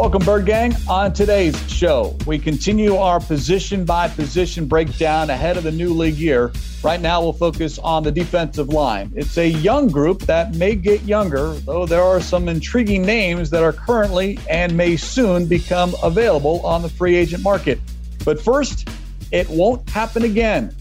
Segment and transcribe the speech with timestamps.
[0.00, 0.74] Welcome, Bird Gang.
[0.88, 6.14] On today's show, we continue our position by position breakdown ahead of the new league
[6.14, 6.52] year.
[6.82, 9.12] Right now, we'll focus on the defensive line.
[9.14, 13.62] It's a young group that may get younger, though there are some intriguing names that
[13.62, 17.78] are currently and may soon become available on the free agent market.
[18.24, 18.88] But first,
[19.32, 20.74] it won't happen again.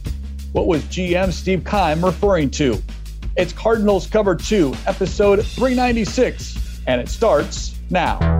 [0.54, 2.82] What was GM Steve Keim referring to?
[3.36, 8.40] It's Cardinals Cover 2, episode 396, and it starts now.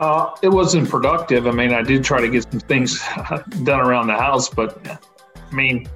[0.00, 1.46] Uh, it wasn't productive.
[1.46, 3.00] I mean, I did try to get some things
[3.64, 4.80] done around the house, but
[5.36, 5.86] I mean,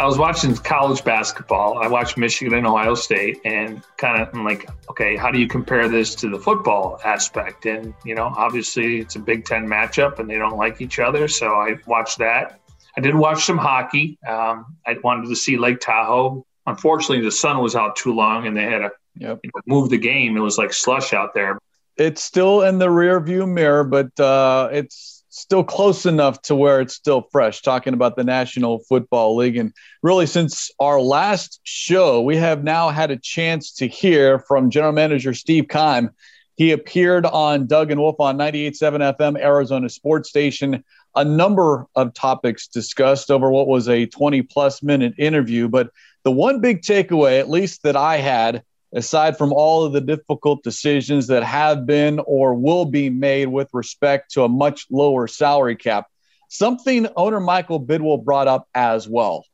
[0.00, 1.78] I was watching college basketball.
[1.78, 5.46] I watched Michigan and Ohio State, and kind of I'm like, okay, how do you
[5.46, 7.66] compare this to the football aspect?
[7.66, 11.28] And you know, obviously, it's a Big Ten matchup, and they don't like each other.
[11.28, 12.60] So I watched that.
[12.96, 14.18] I did watch some hockey.
[14.26, 16.44] Um, I wanted to see Lake Tahoe.
[16.66, 19.38] Unfortunately, the sun was out too long, and they had to yep.
[19.44, 20.36] you know, move the game.
[20.36, 21.60] It was like slush out there
[21.98, 26.80] it's still in the rear view mirror, but uh, it's still close enough to where
[26.80, 27.60] it's still fresh.
[27.60, 32.90] Talking about the National Football League, and really since our last show, we have now
[32.90, 36.10] had a chance to hear from General Manager Steve Keim.
[36.56, 40.82] He appeared on Doug and Wolf on 98.7 FM, Arizona Sports Station.
[41.14, 45.68] A number of topics discussed over what was a 20 plus minute interview.
[45.68, 45.90] But
[46.24, 50.62] the one big takeaway, at least that I had, aside from all of the difficult
[50.62, 55.76] decisions that have been or will be made with respect to a much lower salary
[55.76, 56.06] cap,
[56.48, 59.44] something owner Michael Bidwill brought up as well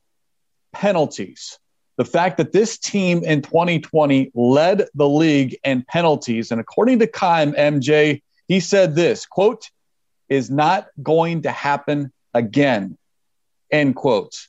[0.75, 1.57] penalties.
[1.97, 6.51] The fact that this team in 2020 led the league in penalties.
[6.51, 9.69] And according to Keim MJ, he said this quote,
[10.27, 12.97] is not going to happen again,
[13.71, 14.47] end quote.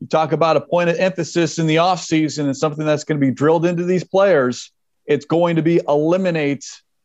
[0.00, 3.26] You talk about a point of emphasis in the offseason and something that's going to
[3.26, 4.70] be drilled into these players.
[5.06, 6.64] It's going to be eliminate,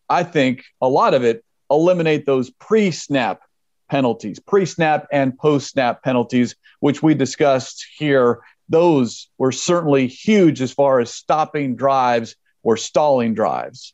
[0.09, 3.41] I think, a lot of it, eliminate those pre snap
[3.89, 8.41] penalties, pre snap and post snap penalties, which we discussed here.
[8.69, 13.93] Those were certainly huge as far as stopping drives or stalling drives.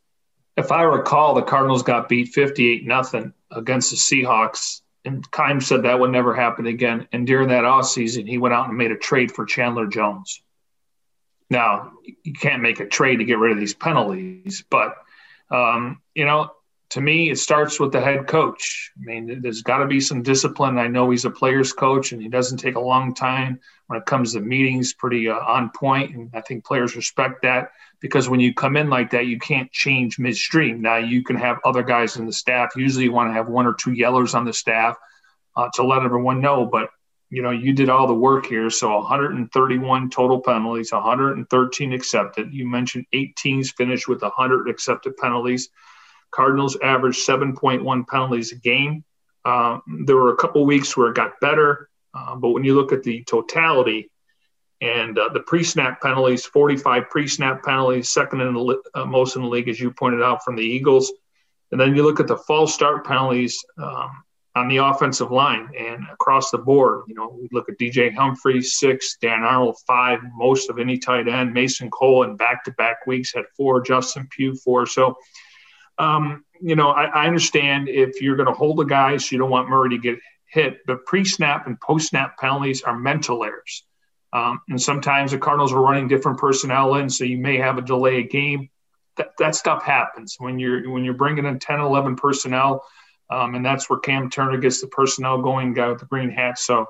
[0.58, 5.84] If I recall, the Cardinals got beat 58 nothing against the Seahawks and Keim said
[5.84, 7.08] that would never happen again.
[7.12, 10.42] And during that off season, he went out and made a trade for Chandler Jones.
[11.50, 11.94] Now,
[12.24, 14.96] you can't make a trade to get rid of these penalties, but
[15.50, 16.52] um, you know,
[16.90, 18.92] to me, it starts with the head coach.
[18.98, 20.80] I mean, there's got to be some discipline.
[20.80, 24.06] I know he's a player's coach, and he doesn't take a long time when it
[24.08, 24.94] comes to meetings.
[24.94, 28.90] Pretty uh, on point, and I think players respect that because when you come in
[28.90, 30.82] like that, you can't change midstream.
[30.82, 32.72] Now you can have other guys in the staff.
[32.76, 34.98] Usually, you want to have one or two yellers on the staff
[35.56, 36.66] uh, to let everyone know.
[36.66, 36.90] But
[37.30, 38.72] you know, you did all the work here.
[38.72, 42.52] So 131 total penalties, 113 accepted.
[42.52, 45.70] You mentioned eight teams finished with 100 accepted penalties.
[46.32, 49.04] Cardinals averaged 7.1 penalties a game.
[49.46, 52.92] Uh, there were a couple weeks where it got better, uh, but when you look
[52.92, 54.10] at the totality
[54.82, 59.48] and uh, the pre-snap penalties, 45 pre-snap penalties, second in the uh, most in the
[59.48, 61.12] league, as you pointed out from the Eagles.
[61.72, 64.24] And then you look at the false start penalties um,
[64.56, 67.04] on the offensive line and across the board.
[67.08, 71.28] You know, we look at DJ Humphrey six, Dan Arnold five, most of any tight
[71.28, 71.54] end.
[71.54, 73.82] Mason Cole in back-to-back weeks had four.
[73.82, 74.86] Justin Pugh four.
[74.86, 75.18] So
[76.00, 79.38] um, you know, I, I, understand if you're going to hold a guy, so you
[79.38, 83.84] don't want Murray to get hit, but pre-snap and post-snap penalties are mental errors.
[84.32, 87.82] Um, and sometimes the Cardinals are running different personnel in, so you may have a
[87.82, 88.70] delay game.
[89.18, 92.86] That, that stuff happens when you're when you're bringing in 10, 11 personnel,
[93.30, 96.58] um, and that's where Cam Turner gets the personnel going, guy with the green hat.
[96.60, 96.88] So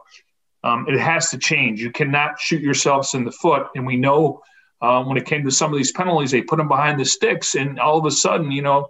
[0.64, 1.82] um, it has to change.
[1.82, 4.42] You cannot shoot yourselves in the foot, and we know
[4.82, 7.56] um, when it came to some of these penalties, they put them behind the sticks,
[7.56, 8.90] and all of a sudden, you know,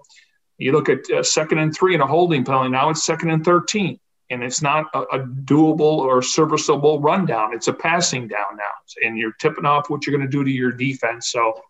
[0.57, 2.69] you look at uh, second and three and a holding penalty.
[2.69, 3.99] Now it's second and thirteen,
[4.29, 7.53] and it's not a, a, doable or serviceable rundown.
[7.53, 10.51] It's a passing down now, and you're tipping off what you're going to do to
[10.51, 11.31] your defense.
[11.31, 11.61] So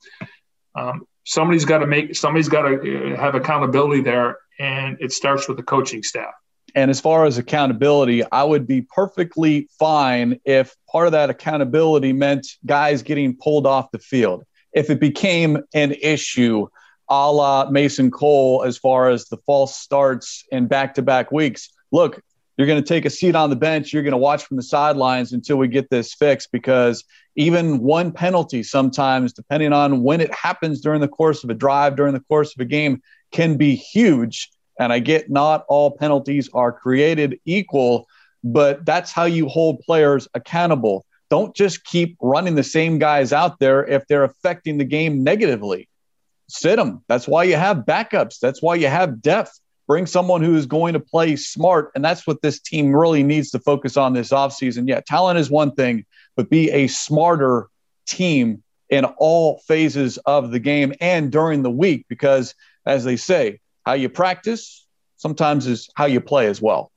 [0.75, 5.47] um, somebody's got to make somebody's got to uh, have accountability there, and it starts
[5.47, 6.33] with the coaching staff.
[6.75, 12.13] And as far as accountability, I would be perfectly fine if part of that accountability
[12.13, 14.43] meant guys getting pulled off the field.
[14.73, 16.67] If it became an issue
[17.09, 21.69] a la Mason Cole as far as the false starts and back to back weeks.
[21.91, 22.21] Look,
[22.57, 23.91] you're going to take a seat on the bench.
[23.91, 27.03] You're going to watch from the sidelines until we get this fixed because
[27.35, 31.95] even one penalty sometimes, depending on when it happens during the course of a drive,
[31.95, 33.01] during the course of a game,
[33.31, 34.49] can be huge.
[34.79, 38.07] And I get not all penalties are created equal,
[38.43, 41.05] but that's how you hold players accountable.
[41.29, 45.87] Don't just keep running the same guys out there if they're affecting the game negatively.
[46.47, 47.03] Sit them.
[47.07, 48.39] That's why you have backups.
[48.39, 49.59] That's why you have depth
[49.89, 51.91] bring someone who is going to play smart.
[51.95, 54.87] And that's what this team really needs to focus on this offseason.
[54.87, 56.05] Yeah, talent is one thing,
[56.35, 57.67] but be a smarter
[58.05, 62.53] team in all phases of the game and during the week, because
[62.85, 64.85] as they say, how you practice
[65.17, 66.91] sometimes is how you play as well.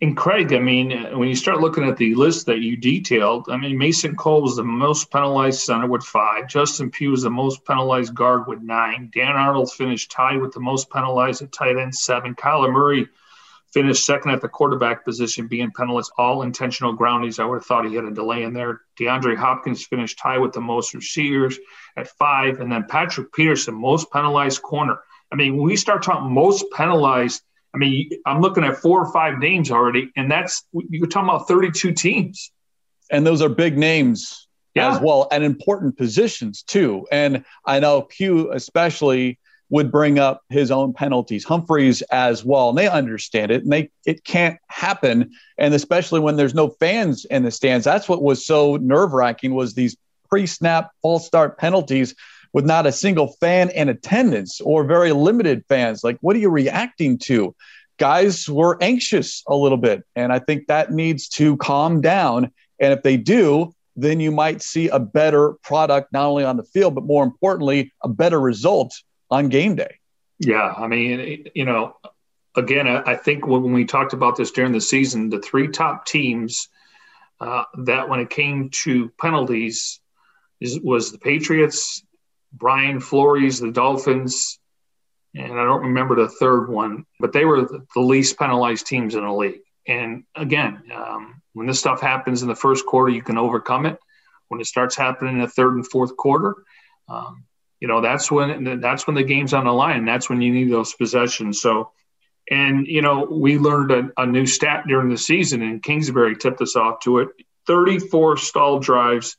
[0.00, 3.56] And Craig, I mean, when you start looking at the list that you detailed, I
[3.56, 6.48] mean, Mason Cole was the most penalized center with five.
[6.48, 9.10] Justin Pugh was the most penalized guard with nine.
[9.12, 12.36] Dan Arnold finished tied with the most penalized at tight end, seven.
[12.36, 13.08] Kyler Murray
[13.72, 17.40] finished second at the quarterback position, being penalized all intentional groundies.
[17.40, 18.82] I would have thought he had a delay in there.
[18.96, 21.58] DeAndre Hopkins finished tied with the most receivers
[21.96, 22.60] at five.
[22.60, 25.00] And then Patrick Peterson, most penalized corner.
[25.32, 27.42] I mean, when we start talking most penalized–
[27.76, 31.46] I mean, I'm looking at four or five names already, and that's you're talking about
[31.46, 32.50] 32 teams.
[33.10, 34.94] And those are big names yeah.
[34.94, 37.06] as well, and important positions too.
[37.12, 39.38] And I know Pugh especially
[39.68, 43.62] would bring up his own penalties, Humphries as well, and they understand it.
[43.62, 47.84] And they it can't happen, and especially when there's no fans in the stands.
[47.84, 49.98] That's what was so nerve wracking was these
[50.30, 52.14] pre-snap false start penalties
[52.56, 56.02] with not a single fan in attendance or very limited fans.
[56.02, 57.54] Like, what are you reacting to?
[57.98, 60.04] Guys were anxious a little bit.
[60.16, 62.50] And I think that needs to calm down.
[62.80, 66.62] And if they do, then you might see a better product, not only on the
[66.62, 68.94] field, but more importantly, a better result
[69.30, 69.98] on game day.
[70.38, 70.72] Yeah.
[70.78, 71.96] I mean, you know,
[72.54, 76.70] again, I think when we talked about this during the season, the three top teams
[77.38, 80.00] uh, that when it came to penalties
[80.82, 82.02] was the Patriots,
[82.52, 84.58] Brian Flores, the Dolphins,
[85.34, 89.22] and I don't remember the third one, but they were the least penalized teams in
[89.22, 89.60] the league.
[89.86, 93.98] And again, um, when this stuff happens in the first quarter, you can overcome it.
[94.48, 96.54] When it starts happening in the third and fourth quarter,
[97.08, 97.44] um,
[97.80, 100.04] you know that's when that's when the game's on the line.
[100.04, 101.60] That's when you need those possessions.
[101.60, 101.90] So,
[102.50, 106.62] and you know we learned a, a new stat during the season, and Kingsbury tipped
[106.62, 107.28] us off to it:
[107.66, 109.36] 34 stall drives,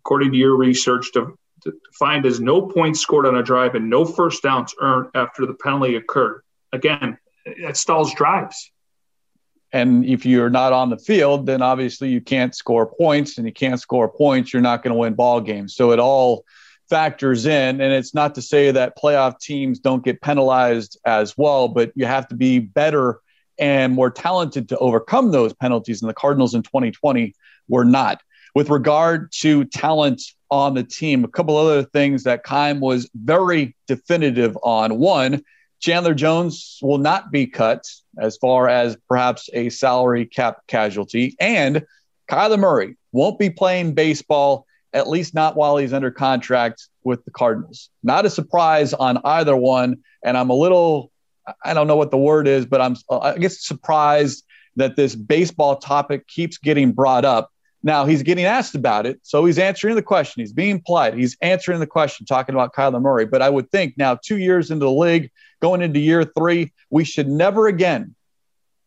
[0.00, 4.04] according to your research, to defined as no points scored on a drive and no
[4.04, 6.42] first downs earned after the penalty occurred.
[6.72, 8.70] Again, it stalls drives.
[9.72, 13.52] And if you're not on the field, then obviously you can't score points, and you
[13.52, 15.74] can't score points, you're not going to win ball games.
[15.74, 16.44] So it all
[16.88, 17.80] factors in.
[17.80, 22.06] And it's not to say that playoff teams don't get penalized as well, but you
[22.06, 23.20] have to be better
[23.58, 26.02] and more talented to overcome those penalties.
[26.02, 27.34] And the Cardinals in 2020
[27.68, 28.22] were not.
[28.54, 30.22] With regard to talent
[30.54, 34.98] on the team, a couple other things that Keim was very definitive on.
[34.98, 35.42] One,
[35.80, 37.84] Chandler Jones will not be cut
[38.18, 41.34] as far as perhaps a salary cap casualty.
[41.40, 41.84] And
[42.30, 47.32] Kyler Murray won't be playing baseball, at least not while he's under contract with the
[47.32, 47.90] Cardinals.
[48.04, 50.04] Not a surprise on either one.
[50.22, 51.10] And I'm a little,
[51.64, 54.44] I don't know what the word is, but I'm, I guess, surprised
[54.76, 57.50] that this baseball topic keeps getting brought up
[57.84, 60.40] now he's getting asked about it, so he's answering the question.
[60.40, 61.12] He's being polite.
[61.12, 63.26] He's answering the question, talking about Kyler Murray.
[63.26, 67.04] But I would think now, two years into the league, going into year three, we
[67.04, 68.14] should never again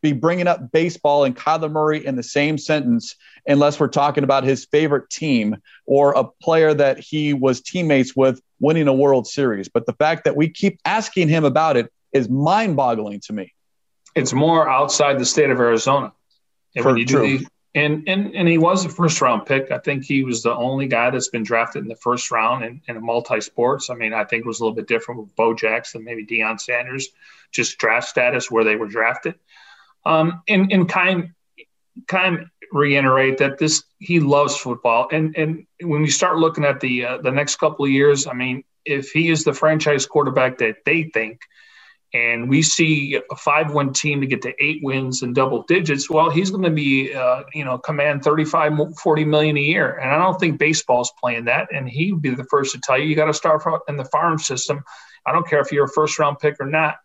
[0.01, 4.44] be bringing up baseball and Kyler Murray in the same sentence unless we're talking about
[4.44, 9.70] his favorite team or a player that he was teammates with winning a World Series.
[9.70, 13.54] But the fact that we keep asking him about it is mind boggling to me.
[14.16, 16.13] It's more outside the state of Arizona.
[16.75, 17.27] And For, when you do true.
[17.27, 19.72] these and and and he was a first round pick.
[19.72, 22.81] I think he was the only guy that's been drafted in the first round in,
[22.88, 23.91] in multi sports.
[23.91, 26.60] I mean, I think it was a little bit different with Bo Jackson, maybe Deion
[26.60, 27.10] Sanders,
[27.51, 29.36] just draft status where they were drafted.
[30.05, 31.34] Um, and and kind
[32.07, 36.79] kind of reiterate that this he loves football, and and when you start looking at
[36.79, 40.57] the uh, the next couple of years, I mean, if he is the franchise quarterback
[40.57, 41.41] that they think
[42.13, 46.09] and we see a five win team to get to eight wins and double digits,
[46.09, 49.97] well, he's going to be, uh, you know, command 35, 40 million a year.
[49.97, 51.67] And I don't think baseball's playing that.
[51.73, 54.05] And he would be the first to tell you, you got to start in the
[54.05, 54.83] farm system.
[55.25, 56.95] I don't care if you're a first round pick or not.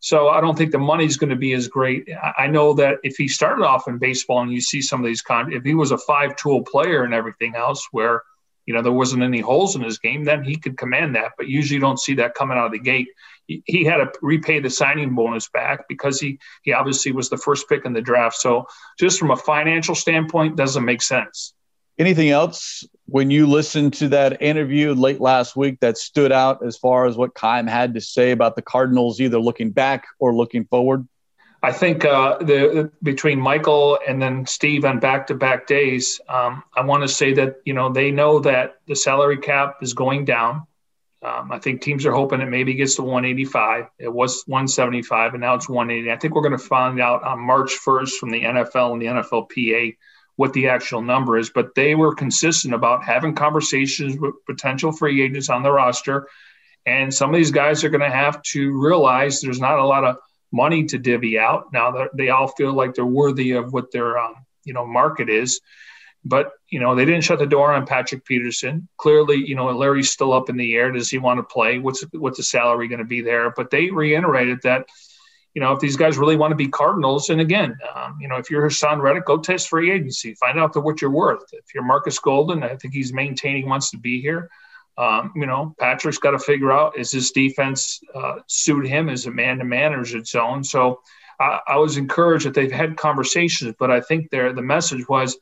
[0.00, 2.08] So I don't think the money's going to be as great.
[2.36, 5.22] I know that if he started off in baseball and you see some of these,
[5.22, 8.22] con- if he was a five tool player and everything else, where
[8.66, 11.32] you know there wasn't any holes in his game, then he could command that.
[11.36, 13.08] But usually you don't see that coming out of the gate.
[13.48, 17.68] He, had to repay the signing bonus back because he he obviously was the first
[17.68, 18.36] pick in the draft.
[18.36, 18.66] So
[18.98, 21.54] just from a financial standpoint, doesn't make sense.
[21.98, 26.76] Anything else when you listened to that interview late last week that stood out as
[26.76, 30.64] far as what Keim had to say about the Cardinals, either looking back or looking
[30.66, 31.08] forward?
[31.62, 37.02] I think uh, the between Michael and then Steve on back-to-back days, um, I want
[37.02, 40.66] to say that you know they know that the salary cap is going down.
[41.20, 43.86] Um, I think teams are hoping it maybe gets to 185.
[43.98, 46.12] It was 175, and now it's 180.
[46.12, 49.06] I think we're going to find out on March 1st from the NFL and the
[49.06, 49.96] NFLPA
[50.36, 51.50] what the actual number is.
[51.50, 56.28] But they were consistent about having conversations with potential free agents on the roster,
[56.86, 60.04] and some of these guys are going to have to realize there's not a lot
[60.04, 60.16] of
[60.52, 61.72] money to divvy out.
[61.72, 64.34] Now that they all feel like they're worthy of what their um,
[64.64, 65.60] you know market is.
[66.24, 68.88] But you know they didn't shut the door on Patrick Peterson.
[68.96, 70.92] Clearly, you know Larry's still up in the air.
[70.92, 71.78] Does he want to play?
[71.78, 73.50] What's what's the salary going to be there?
[73.50, 74.86] But they reiterated that
[75.54, 78.36] you know if these guys really want to be Cardinals, and again, um, you know
[78.36, 81.44] if you're Haason Reddick, go test free agency, find out what you're worth.
[81.52, 84.50] If you're Marcus Golden, I think he's maintaining wants to be here.
[84.98, 89.08] Um, you know, Patrick's got to figure out is this defense uh, suit him?
[89.08, 90.64] Is it man to man or is it zone?
[90.64, 91.02] So
[91.38, 95.38] I, I, was encouraged that they've had conversations, but I think there the message was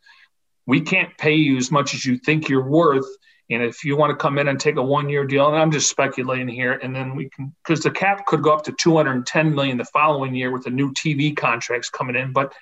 [0.67, 3.07] we can't pay you as much as you think you're worth.
[3.49, 5.71] And if you want to come in and take a one year deal, and I'm
[5.71, 9.55] just speculating here, and then we can because the cap could go up to 210
[9.55, 12.53] million the following year with the new TV contracts coming in, but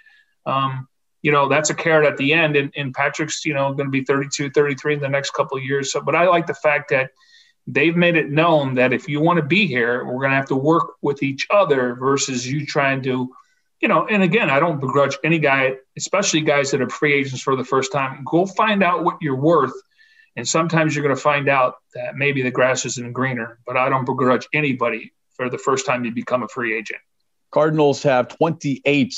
[0.46, 0.87] um,
[1.25, 2.54] you know, that's a carrot at the end.
[2.54, 5.64] And, and Patrick's, you know, going to be 32, 33 in the next couple of
[5.64, 5.90] years.
[5.90, 7.12] So, but I like the fact that
[7.66, 10.49] they've made it known that if you want to be here, we're going to have
[10.49, 13.32] to work with each other versus you trying to,
[13.85, 17.43] you know, and again, I don't begrudge any guy, especially guys that are free agents
[17.43, 18.25] for the first time.
[18.25, 19.75] Go find out what you're worth.
[20.37, 23.91] And sometimes you're going to find out that maybe the grass isn't greener, but I
[23.91, 26.99] don't begrudge anybody for the first time you become a free agent.
[27.50, 29.14] Cardinals have 28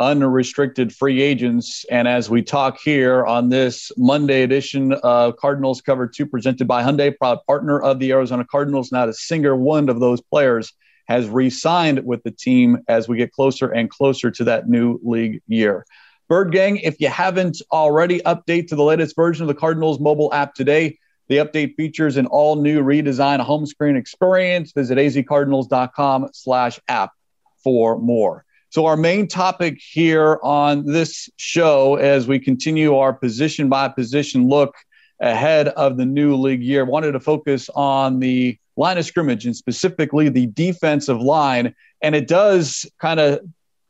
[0.00, 1.86] unrestricted free agents.
[1.88, 6.82] And as we talk here on this Monday edition of Cardinals Cover 2 presented by
[6.82, 10.72] Hyundai, proud partner of the Arizona Cardinals, not a single one of those players
[11.08, 15.00] has re signed with the team as we get closer and closer to that new
[15.02, 15.84] league year.
[16.28, 20.32] Bird Gang, if you haven't already, update to the latest version of the Cardinals mobile
[20.34, 20.98] app today.
[21.28, 24.72] The update features an all new redesigned home screen experience.
[24.72, 27.12] Visit azcardinals.com slash app
[27.64, 28.44] for more.
[28.70, 34.48] So, our main topic here on this show, as we continue our position by position
[34.48, 34.74] look
[35.20, 39.54] ahead of the new league year, wanted to focus on the line of scrimmage and
[39.54, 41.74] specifically the defensive line.
[42.02, 43.40] And it does kind of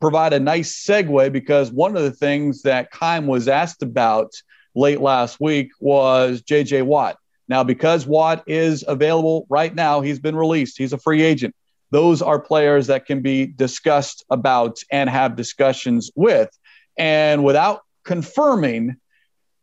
[0.00, 4.32] provide a nice segue because one of the things that Keim was asked about
[4.74, 7.18] late last week was JJ Watt.
[7.48, 11.54] Now, because Watt is available right now, he's been released, he's a free agent
[11.90, 16.50] those are players that can be discussed about and have discussions with.
[16.98, 18.96] And without confirming,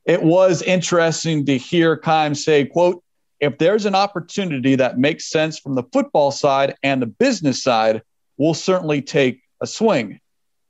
[0.05, 3.03] it was interesting to hear Keim say, quote,
[3.39, 8.01] if there's an opportunity that makes sense from the football side and the business side,
[8.37, 10.19] we'll certainly take a swing,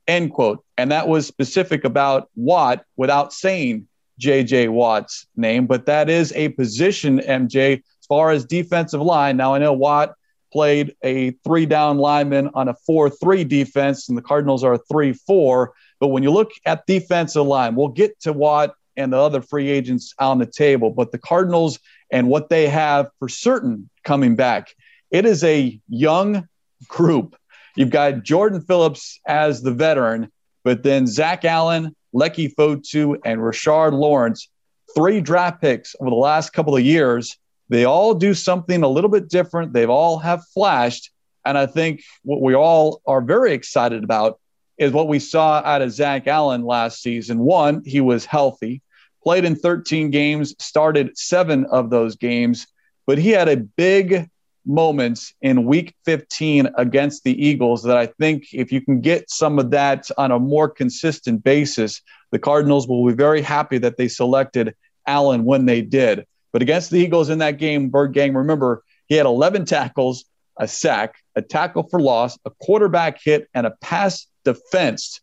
[0.06, 0.64] end quote.
[0.76, 3.86] And that was specific about Watt without saying
[4.20, 9.36] JJ Watt's name, but that is a position, MJ, as far as defensive line.
[9.36, 10.14] Now, I know Watt
[10.52, 14.78] played a three down lineman on a 4 3 defense, and the Cardinals are a
[14.90, 15.72] 3 4.
[16.00, 19.68] But when you look at defensive line, we'll get to Watt and the other free
[19.68, 21.78] agents on the table, but the Cardinals
[22.10, 24.74] and what they have for certain coming back,
[25.10, 26.48] it is a young
[26.88, 27.36] group.
[27.74, 30.30] You've got Jordan Phillips as the veteran,
[30.64, 34.48] but then Zach Allen, Leki Fotu, and Rashard Lawrence,
[34.94, 37.36] three draft picks over the last couple of years
[37.68, 39.72] they all do something a little bit different.
[39.72, 41.10] They've all have flashed.
[41.44, 44.38] And I think what we all are very excited about
[44.78, 47.38] is what we saw out of Zach Allen last season.
[47.38, 48.82] One, he was healthy,
[49.26, 52.68] played in 13 games, started seven of those games,
[53.08, 54.30] but he had a big
[54.64, 59.58] moment in week 15 against the Eagles that I think if you can get some
[59.58, 64.06] of that on a more consistent basis, the Cardinals will be very happy that they
[64.06, 64.76] selected
[65.08, 66.24] Allen when they did.
[66.52, 70.24] But against the Eagles in that game, Bird Gang, remember, he had 11 tackles,
[70.56, 75.20] a sack, a tackle for loss, a quarterback hit, and a pass defense.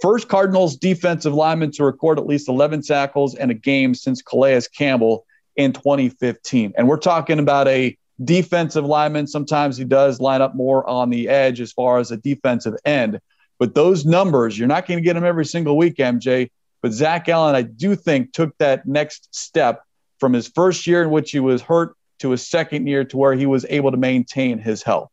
[0.00, 4.62] First Cardinals defensive lineman to record at least 11 tackles in a game since Calais
[4.76, 5.24] Campbell
[5.56, 6.72] in 2015.
[6.76, 9.26] And we're talking about a defensive lineman.
[9.26, 13.20] Sometimes he does line up more on the edge as far as a defensive end.
[13.58, 16.50] But those numbers, you're not going to get them every single week, MJ.
[16.80, 19.82] But Zach Allen, I do think, took that next step
[20.20, 23.34] from his first year in which he was hurt to his second year to where
[23.34, 25.10] he was able to maintain his health?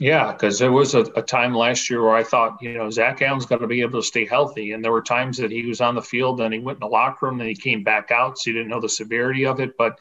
[0.00, 3.22] Yeah, because there was a, a, time last year where I thought, you know, Zach
[3.22, 4.72] Allen's got to be able to stay healthy.
[4.72, 6.88] And there were times that he was on the field and he went in the
[6.88, 8.36] locker room, then he came back out.
[8.36, 9.76] So you didn't know the severity of it.
[9.78, 10.00] But,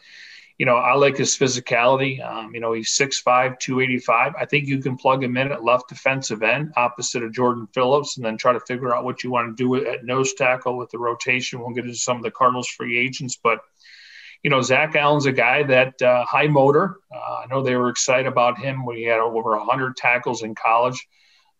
[0.58, 2.26] you know, I like his physicality.
[2.26, 4.34] Um, you know, he's 6'5, 285.
[4.40, 8.18] I think you can plug him in at left defensive end opposite of Jordan Phillips
[8.18, 10.90] and then try to figure out what you want to do at nose tackle with
[10.90, 11.60] the rotation.
[11.60, 13.38] We'll get into some of the Cardinals free agents.
[13.42, 13.60] But,
[14.44, 16.98] you know, Zach Allen's a guy that uh, high motor.
[17.14, 20.54] Uh, I know they were excited about him when he had over 100 tackles in
[20.54, 21.08] college.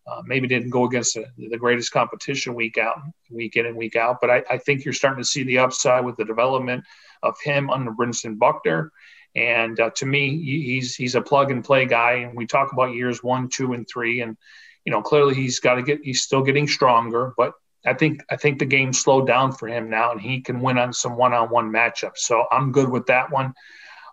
[0.06, 2.98] Uh, maybe didn't go against the, the, greatest competition week out,
[3.30, 6.04] week in and week out, but I, I, think you're starting to see the upside
[6.04, 6.84] with the development
[7.22, 8.92] of him under Brentson Buckner.
[9.34, 12.16] And uh, to me, he's he's a plug and play guy.
[12.16, 14.36] And we talk about years one, two, and three, and
[14.84, 17.54] you know clearly he's got to get he's still getting stronger, but
[17.86, 20.78] I think I think the game slowed down for him now, and he can win
[20.78, 22.18] on some one-on-one matchups.
[22.18, 23.54] So I'm good with that one.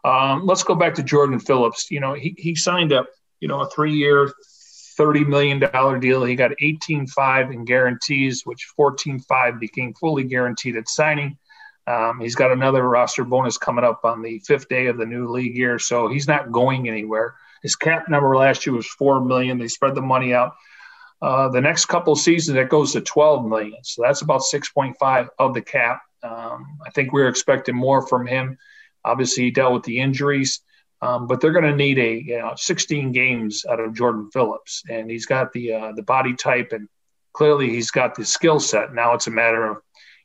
[0.03, 1.89] Um, let's go back to Jordan Phillips.
[1.91, 3.07] You know, he he signed up,
[3.39, 4.33] you know, a three-year,
[4.97, 6.23] thirty million dollar deal.
[6.23, 11.37] He got 18.5 in guarantees, which 14.5 became fully guaranteed at signing.
[11.87, 15.29] Um, he's got another roster bonus coming up on the fifth day of the new
[15.29, 17.35] league year, so he's not going anywhere.
[17.63, 19.57] His cap number last year was four million.
[19.57, 20.53] They spread the money out.
[21.21, 23.83] Uh, the next couple seasons, that goes to 12 million.
[23.83, 26.01] So that's about 6.5 of the cap.
[26.23, 28.57] Um, I think we are expecting more from him.
[29.05, 30.61] Obviously, he dealt with the injuries,
[31.01, 34.83] um, but they're going to need a you know, 16 games out of Jordan Phillips,
[34.89, 36.87] and he's got the uh, the body type, and
[37.33, 38.93] clearly he's got the skill set.
[38.93, 39.77] Now it's a matter of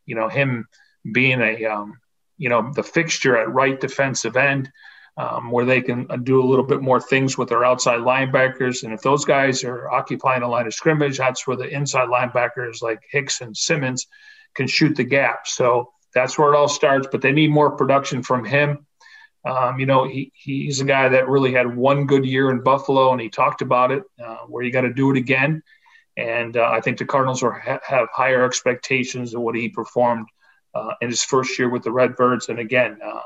[0.05, 0.67] you know him
[1.12, 1.99] being a um,
[2.37, 4.71] you know the fixture at right defensive end
[5.17, 8.83] um, where they can do a little bit more things with their outside linebackers.
[8.83, 12.83] And if those guys are occupying a line of scrimmage, that's where the inside linebackers
[12.83, 14.07] like Hicks and Simmons
[14.55, 15.47] can shoot the gap.
[15.47, 17.09] So that's where it all starts.
[17.11, 18.87] But they need more production from him.
[19.45, 23.13] Um, you know, he, he's a guy that really had one good year in Buffalo,
[23.13, 25.63] and he talked about it, uh, where you got to do it again.
[26.17, 30.26] And uh, I think the Cardinals are, ha- have higher expectations of what he performed
[30.75, 32.49] uh, in his first year with the Redbirds.
[32.49, 33.21] And again, uh,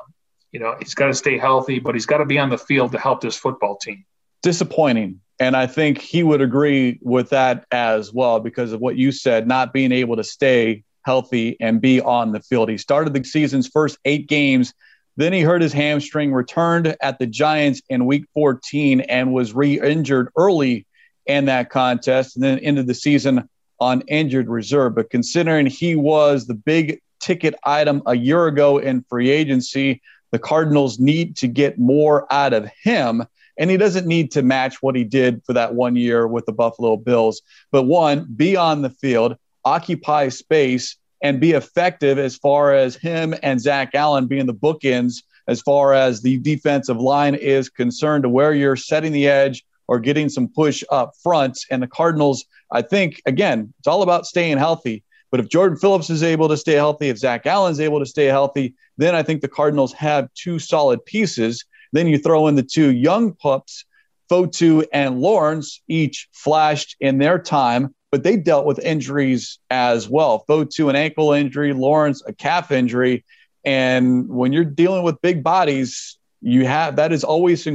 [0.53, 2.93] you know, he's got to stay healthy, but he's got to be on the field
[2.93, 4.05] to help this football team.
[4.43, 5.21] Disappointing.
[5.39, 9.47] And I think he would agree with that as well because of what you said,
[9.47, 12.69] not being able to stay healthy and be on the field.
[12.69, 14.75] He started the season's first eight games.
[15.17, 19.81] Then he hurt his hamstring, returned at the Giants in week 14, and was re
[19.81, 20.87] injured early
[21.27, 24.95] in that contest, and then ended the season on injured reserve.
[24.95, 30.39] But considering he was the big ticket item a year ago in free agency, the
[30.39, 33.25] Cardinals need to get more out of him.
[33.59, 36.53] And he doesn't need to match what he did for that one year with the
[36.53, 37.43] Buffalo Bills.
[37.71, 43.35] But one, be on the field, occupy space, and be effective as far as him
[43.43, 48.29] and Zach Allen being the bookends as far as the defensive line is concerned, to
[48.29, 51.59] where you're setting the edge or getting some push up front.
[51.71, 55.03] And the Cardinals, I think, again, it's all about staying healthy.
[55.31, 58.27] But if Jordan Phillips is able to stay healthy, if Zach Allen's able to stay
[58.27, 61.65] healthy, then I think the Cardinals have two solid pieces.
[61.93, 63.85] Then you throw in the two young pups,
[64.31, 70.45] Fotu and Lawrence, each flashed in their time, but they dealt with injuries as well.
[70.49, 73.25] Fotu, an ankle injury, Lawrence, a calf injury.
[73.65, 77.67] And when you're dealing with big bodies, you have that is always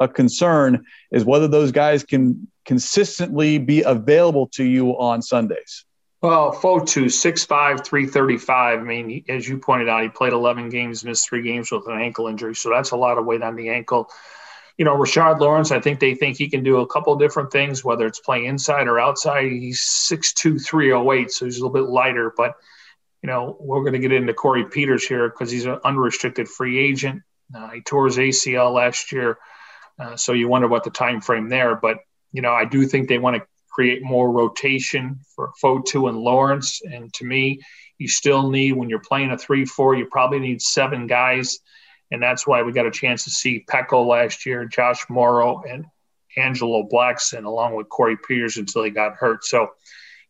[0.00, 5.84] a concern is whether those guys can consistently be available to you on Sundays.
[6.22, 8.78] Well, Fotu, 6'5, 335.
[8.78, 12.00] I mean, as you pointed out, he played 11 games, missed three games with an
[12.00, 12.54] ankle injury.
[12.54, 14.08] So that's a lot of weight on the ankle.
[14.78, 17.84] You know, Rashard Lawrence, I think they think he can do a couple different things,
[17.84, 19.52] whether it's playing inside or outside.
[19.52, 22.32] He's 6'2, 308, so he's a little bit lighter.
[22.34, 22.54] But,
[23.22, 26.78] you know, we're going to get into Corey Peters here because he's an unrestricted free
[26.78, 27.22] agent.
[27.54, 29.38] Uh, he tore his ACL last year.
[29.98, 31.74] Uh, so you wonder what the time frame there.
[31.76, 31.98] But,
[32.32, 36.80] you know, I do think they want to create more rotation for Fotu and Lawrence.
[36.82, 37.60] And to me,
[37.98, 41.58] you still need, when you're playing a 3 4, you probably need seven guys.
[42.10, 45.84] And that's why we got a chance to see Peko last year, Josh Mauro, and
[46.38, 49.44] Angelo Blackson, along with Corey Peters until he got hurt.
[49.44, 49.68] So,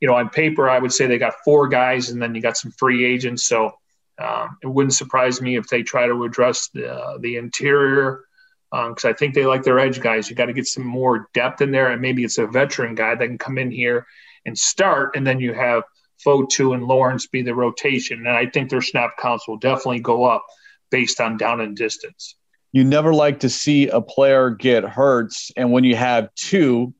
[0.00, 2.56] you know, on paper, I would say they got four guys, and then you got
[2.56, 3.44] some free agents.
[3.46, 3.70] So
[4.18, 8.22] um, it wouldn't surprise me if they try to address the, the interior
[8.70, 10.28] because um, I think they like their edge guys.
[10.28, 13.14] You got to get some more depth in there, and maybe it's a veteran guy
[13.14, 14.06] that can come in here
[14.44, 15.82] and start, and then you have
[16.24, 18.18] Fotu and Lawrence be the rotation.
[18.18, 20.44] And I think their snap counts will definitely go up
[20.90, 22.36] based on down and distance.
[22.72, 26.92] You never like to see a player get hurt, and when you have two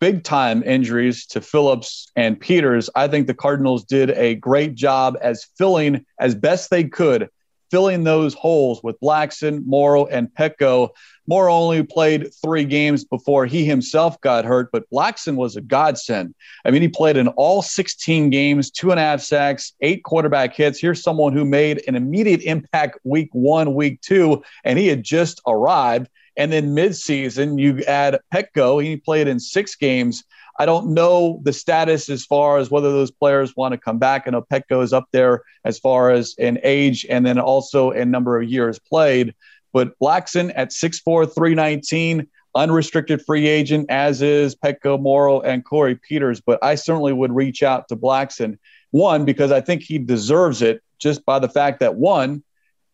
[0.00, 5.16] big time injuries to Phillips and Peters, I think the Cardinals did a great job
[5.20, 7.28] as filling as best they could
[7.70, 10.90] filling those holes with Blackson, Mauro, and Peko.
[11.26, 16.34] Mauro only played three games before he himself got hurt, but Blackson was a godsend.
[16.64, 20.54] I mean, he played in all 16 games, two and a half sacks, eight quarterback
[20.54, 20.80] hits.
[20.80, 25.40] Here's someone who made an immediate impact week one, week two, and he had just
[25.46, 26.08] arrived.
[26.36, 28.82] And then midseason, you add Peko.
[28.82, 30.24] He played in six games.
[30.58, 34.24] I don't know the status as far as whether those players want to come back.
[34.26, 38.10] I know Peko is up there as far as in age and then also in
[38.10, 39.34] number of years played.
[39.72, 46.40] But Blackson at 6'4, 319, unrestricted free agent, as is Peko Mauro and Corey Peters.
[46.40, 48.58] But I certainly would reach out to Blackson,
[48.90, 52.42] one, because I think he deserves it just by the fact that, one,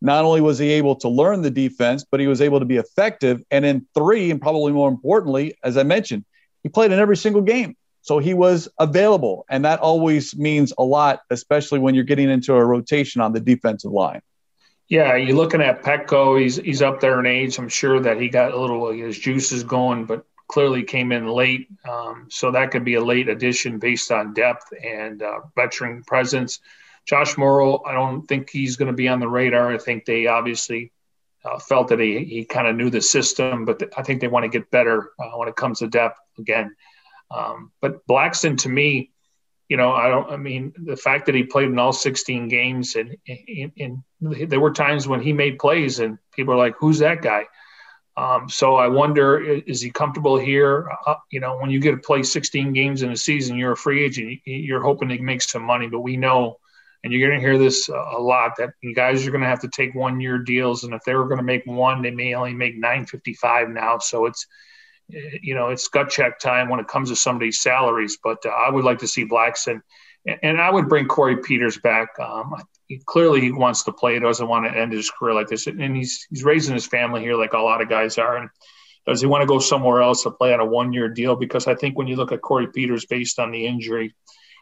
[0.03, 2.77] not only was he able to learn the defense, but he was able to be
[2.77, 3.43] effective.
[3.51, 6.25] And then three, and probably more importantly, as I mentioned,
[6.67, 7.77] he played in every single game.
[8.03, 9.47] So he was available.
[9.49, 13.39] And that always means a lot, especially when you're getting into a rotation on the
[13.39, 14.21] defensive line.
[14.89, 16.41] Yeah, you're looking at Peko.
[16.41, 17.57] He's he's up there in age.
[17.59, 21.69] I'm sure that he got a little his juices going, but clearly came in late.
[21.89, 26.59] Um, so that could be a late addition based on depth and uh, veteran presence.
[27.05, 29.73] Josh Mauro, I don't think he's going to be on the radar.
[29.73, 30.91] I think they obviously
[31.45, 34.27] uh, felt that he, he kind of knew the system, but th- I think they
[34.27, 36.75] want to get better uh, when it comes to depth again.
[37.35, 39.11] Um, but Blackson, to me,
[39.69, 40.31] you know, I don't.
[40.31, 44.61] I mean, the fact that he played in all 16 games, and, and, and there
[44.61, 47.47] were times when he made plays, and people are like, "Who's that guy?"
[48.17, 50.89] Um, so I wonder, is he comfortable here?
[51.07, 53.77] Uh, you know, when you get to play 16 games in a season, you're a
[53.77, 54.41] free agent.
[54.47, 56.59] You're hoping to make some money, but we know
[57.07, 59.69] and you're going to hear this a lot that guys are going to have to
[59.69, 62.53] take one year deals and if they were going to make one they may only
[62.53, 64.45] make 955 now so it's
[65.09, 68.71] you know it's gut check time when it comes to somebody's salaries but uh, i
[68.71, 69.81] would like to see blackson
[70.27, 72.55] and, and i would bring corey peters back um,
[72.89, 75.97] he, clearly he wants to play doesn't want to end his career like this and
[75.97, 78.51] he's he's raising his family here like a lot of guys are and
[79.07, 81.67] does he want to go somewhere else to play on a one year deal because
[81.67, 84.15] i think when you look at corey peters based on the injury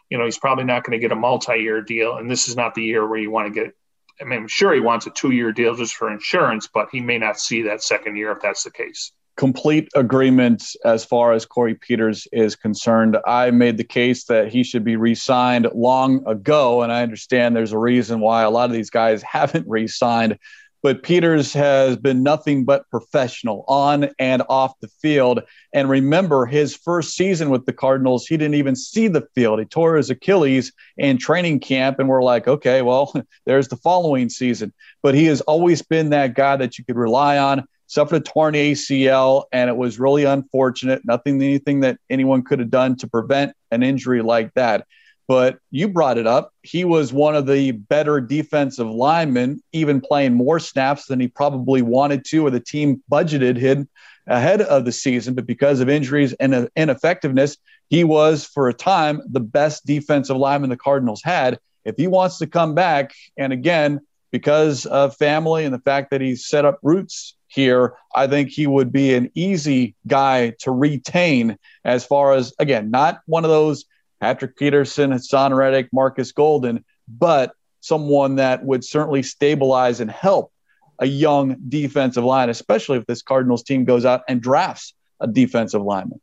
[0.09, 2.75] you know, he's probably not going to get a multi-year deal, and this is not
[2.75, 3.73] the year where you want to get.
[4.21, 7.17] I mean, I'm sure he wants a two-year deal just for insurance, but he may
[7.17, 9.11] not see that second year if that's the case.
[9.37, 13.17] Complete agreement as far as Corey Peters is concerned.
[13.27, 17.73] I made the case that he should be re-signed long ago, and I understand there's
[17.73, 20.37] a reason why a lot of these guys haven't re-signed
[20.85, 25.41] but Peters has been nothing but professional on and off the field.
[25.73, 29.57] And remember, his first season with the Cardinals, he didn't even see the field.
[29.57, 33.11] He tore his Achilles in training camp, and we're like, okay, well,
[33.47, 34.71] there's the following season.
[35.01, 37.67] But he has always been that guy that you could rely on.
[37.87, 41.03] Suffered a torn ACL, and it was really unfortunate.
[41.05, 44.85] Nothing, anything that anyone could have done to prevent an injury like that.
[45.27, 46.51] But you brought it up.
[46.61, 51.81] He was one of the better defensive linemen, even playing more snaps than he probably
[51.81, 53.89] wanted to, or the team budgeted him
[54.27, 55.33] ahead of the season.
[55.33, 57.57] But because of injuries and ineffectiveness,
[57.89, 61.59] he was, for a time, the best defensive lineman the Cardinals had.
[61.85, 66.19] If he wants to come back, and again, because of family and the fact that
[66.19, 71.57] he's set up roots here, I think he would be an easy guy to retain
[71.83, 73.85] as far as, again, not one of those
[74.19, 80.51] Patrick Peterson, Haason Reddick, Marcus Golden, but someone that would certainly stabilize and help
[80.99, 85.81] a young defensive line, especially if this Cardinals team goes out and drafts a defensive
[85.81, 86.19] lineman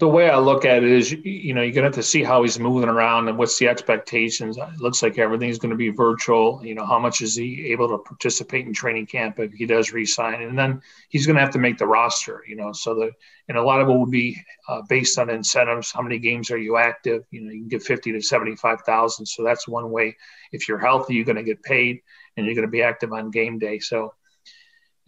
[0.00, 2.42] the way I look at it is, you know, you're gonna have to see how
[2.42, 4.56] he's moving around and what's the expectations.
[4.56, 6.64] It looks like everything's going to be virtual.
[6.64, 9.92] You know, how much is he able to participate in training camp if he does
[9.92, 12.42] resign, and then he's going to have to make the roster.
[12.48, 13.10] You know, so the
[13.48, 14.36] and a lot of it will be
[14.68, 15.92] uh, based on incentives.
[15.92, 17.24] How many games are you active?
[17.30, 19.26] You know, you can get fifty to seventy-five thousand.
[19.26, 20.16] So that's one way.
[20.50, 22.00] If you're healthy, you're going to get paid,
[22.36, 23.78] and you're going to be active on game day.
[23.78, 24.14] So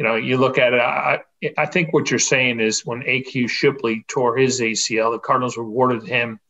[0.02, 0.80] you know, you look at it.
[0.80, 1.20] I,
[1.56, 6.02] I think what you're saying is when AQ Shipley tore his ACL, the Cardinals rewarded
[6.02, 6.40] him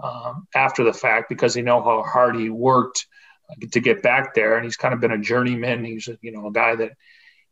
[0.00, 3.08] um, after the fact because they know how hard he worked
[3.72, 5.84] to get back there, and he's kind of been a journeyman.
[5.84, 6.92] He's you know a guy that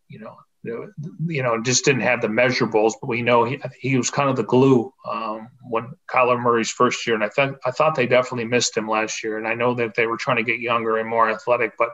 [0.07, 0.37] you know
[1.27, 4.37] you know just didn't have the measurables, but we know he, he was kind of
[4.37, 8.45] the glue um, when Kyler Murray's first year, and I thought I thought they definitely
[8.45, 11.09] missed him last year, and I know that they were trying to get younger and
[11.09, 11.89] more athletic, but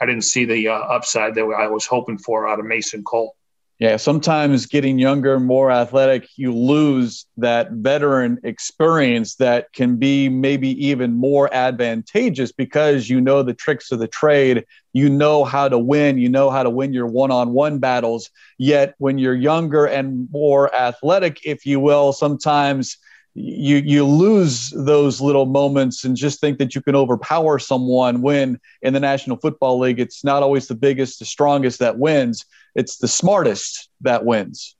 [0.00, 3.34] I didn't see the uh, upside that I was hoping for out of Mason Cole.
[3.78, 10.70] Yeah, sometimes getting younger, more athletic, you lose that veteran experience that can be maybe
[10.84, 14.64] even more advantageous because you know the tricks of the trade.
[14.94, 16.18] You know how to win.
[16.18, 18.30] You know how to win your one on one battles.
[18.58, 22.98] Yet when you're younger and more athletic, if you will, sometimes
[23.38, 28.58] you you lose those little moments and just think that you can overpower someone when
[28.82, 32.98] in the National Football League it's not always the biggest the strongest that wins it's
[32.98, 34.74] the smartest that wins.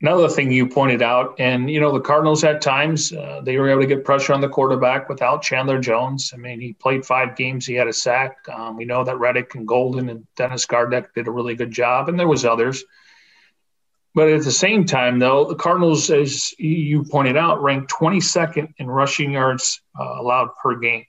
[0.00, 3.68] Another thing you pointed out and you know the Cardinals at times uh, they were
[3.68, 6.32] able to get pressure on the quarterback without Chandler Jones.
[6.34, 8.38] I mean he played 5 games he had a sack.
[8.48, 12.08] Um, we know that Reddick and Golden and Dennis Gardeck did a really good job
[12.08, 12.84] and there was others
[14.14, 18.86] but at the same time, though, the Cardinals, as you pointed out, ranked 22nd in
[18.86, 21.04] rushing yards uh, allowed per game.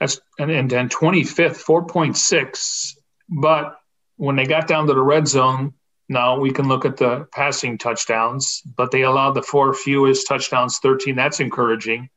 [0.00, 2.94] That's and, and then 25th, 4.6.
[3.28, 3.76] But
[4.16, 5.74] when they got down to the red zone,
[6.08, 10.78] now we can look at the passing touchdowns, but they allowed the four fewest touchdowns,
[10.78, 11.14] 13.
[11.14, 12.08] That's encouraging.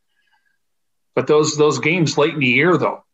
[1.13, 3.05] But those those games late in the year, though,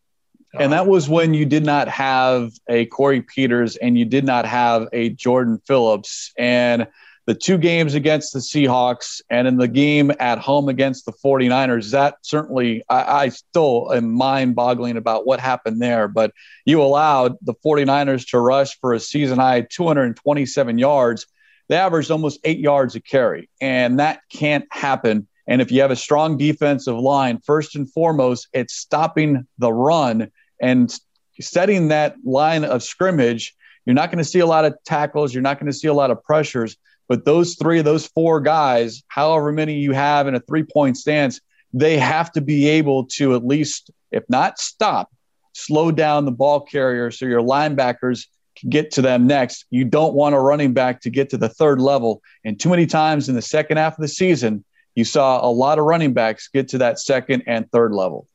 [0.54, 0.90] and that oh.
[0.90, 5.10] was when you did not have a Corey Peters and you did not have a
[5.10, 6.32] Jordan Phillips.
[6.38, 6.88] And
[7.30, 11.92] the two games against the Seahawks and in the game at home against the 49ers,
[11.92, 16.08] that certainly, I, I still am mind boggling about what happened there.
[16.08, 16.32] But
[16.66, 21.28] you allowed the 49ers to rush for a season high 227 yards.
[21.68, 23.48] They averaged almost eight yards a carry.
[23.62, 25.28] And that can't happen.
[25.46, 30.32] And if you have a strong defensive line, first and foremost, it's stopping the run
[30.62, 30.94] and
[31.42, 35.34] setting that line of scrimmage, you're not going to see a lot of tackles.
[35.34, 36.78] You're not going to see a lot of pressures.
[37.08, 41.42] But those three, those four guys, however many you have in a three point stance,
[41.74, 45.10] they have to be able to at least, if not stop,
[45.54, 49.66] slow down the ball carrier so your linebackers can get to them next.
[49.70, 52.22] You don't want a running back to get to the third level.
[52.44, 54.64] And too many times in the second half of the season,
[54.96, 58.28] you saw a lot of running backs get to that second and third level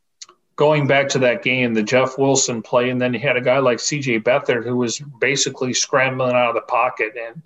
[0.56, 3.58] going back to that game, the Jeff Wilson play, and then you had a guy
[3.58, 4.20] like C.J.
[4.20, 7.14] Beathard who was basically scrambling out of the pocket.
[7.20, 7.42] And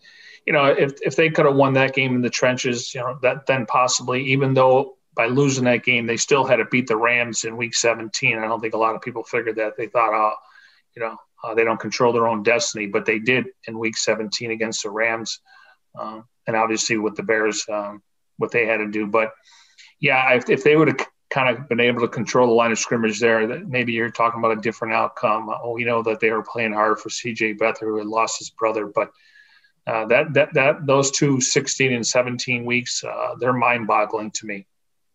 [0.47, 3.19] you know, if if they could have won that game in the trenches, you know,
[3.23, 6.97] that then possibly, even though by losing that game, they still had to beat the
[6.97, 8.39] Rams in Week 17.
[8.39, 9.77] I don't think a lot of people figured that.
[9.77, 10.35] They thought, oh,
[10.95, 14.51] you know, uh, they don't control their own destiny, but they did in Week 17
[14.51, 15.41] against the Rams,
[15.99, 18.03] um, and obviously with the Bears, um,
[18.37, 19.07] what they had to do.
[19.07, 19.33] But
[20.01, 22.79] yeah, if, if they would have kind of been able to control the line of
[22.79, 25.51] scrimmage there, that maybe you're talking about a different outcome.
[25.63, 27.55] Oh, we know that they were playing hard for C.J.
[27.55, 29.13] Beathard, who had lost his brother, but
[29.87, 34.67] uh, that that that those two 16 and 17 weeks, uh, they're mind-boggling to me.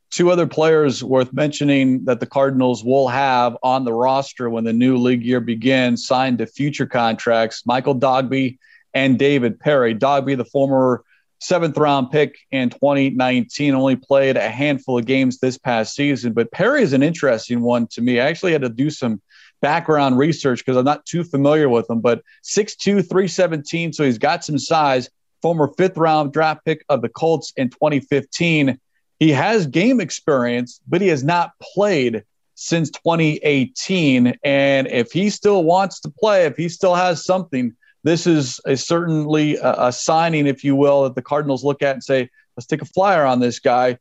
[0.10, 4.74] Two other players worth mentioning that the Cardinals will have on the roster when the
[4.74, 8.58] new league year begins, signed to future contracts: Michael Dogbe
[8.94, 9.94] and David Parry.
[9.94, 11.04] Dogby, the former
[11.44, 16.34] seventh round pick in 2019, only played a handful of games this past season.
[16.34, 18.20] But Parry is an interesting one to me.
[18.20, 19.22] I actually had to do some
[19.62, 23.94] background research because I'm not too familiar with him, but 6'2, 317.
[23.94, 25.10] So he's got some size.
[25.42, 28.80] Former fifth round draft pick of the Colts in 2015.
[29.20, 32.24] He has game experience, but he has not played
[32.56, 34.36] since 2018.
[34.44, 38.76] And if he still wants to play, if he still has something, this is a
[38.76, 42.68] certainly a, a, signing, if you will, that the Cardinals look at and say, let's
[42.68, 43.98] take a flyer on this guy.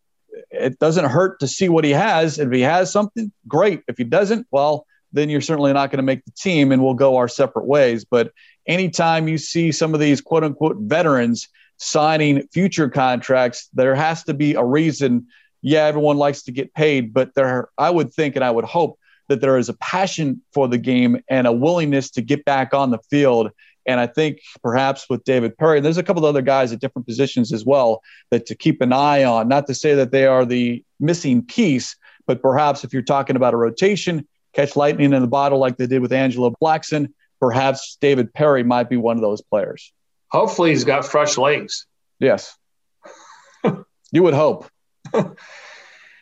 [0.51, 2.39] It doesn't hurt to see what he has.
[2.39, 3.83] If he has something, great.
[3.87, 6.95] If he doesn't, well, then you're certainly not going to make the team and we'll
[6.95, 8.05] go our separate ways.
[8.05, 8.33] But
[8.67, 14.35] anytime you see some of these quote unquote veterans signing future contracts, there has to
[14.35, 15.29] be a reason.
[15.61, 18.99] Yeah, everyone likes to get paid, but there, I would think and I would hope
[19.29, 22.91] that there is a passion for the game and a willingness to get back on
[22.91, 23.51] the field
[23.87, 27.07] and I think perhaps with David Parry, there's a couple of other guys at different
[27.07, 29.49] positions as well that to keep an eye on.
[29.49, 33.55] Not to say that they are the missing piece, but perhaps if you're talking about
[33.55, 38.33] a rotation, catch lightning in the bottle like they did with Angelo Blackson, perhaps David
[38.33, 39.93] Parry might be one of those players.
[40.31, 41.87] Hopefully, he's got fresh legs.
[42.19, 42.57] Yes.
[44.13, 44.69] you would hope.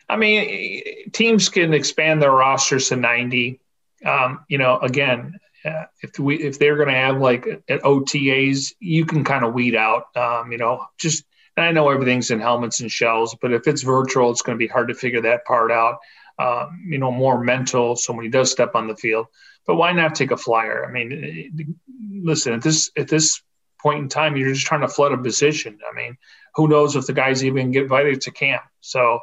[0.09, 3.61] I mean, teams can expand their rosters to 90.
[4.05, 9.05] Um, you know, again, if we if they're going to have like at OTAs, you
[9.05, 10.05] can kind of weed out.
[10.17, 11.25] Um, you know, just
[11.57, 14.69] I know everything's in helmets and shells, but if it's virtual, it's going to be
[14.69, 15.99] hard to figure that part out.
[16.39, 17.97] Um, you know, more mental.
[17.97, 19.27] So when he does step on the field,
[19.67, 20.87] but why not take a flyer?
[20.87, 21.77] I mean,
[22.11, 23.43] listen at this at this
[23.81, 25.79] point in time, you're just trying to flood a position.
[25.91, 26.17] I mean,
[26.55, 28.63] who knows if the guys even get invited to camp?
[28.81, 29.21] So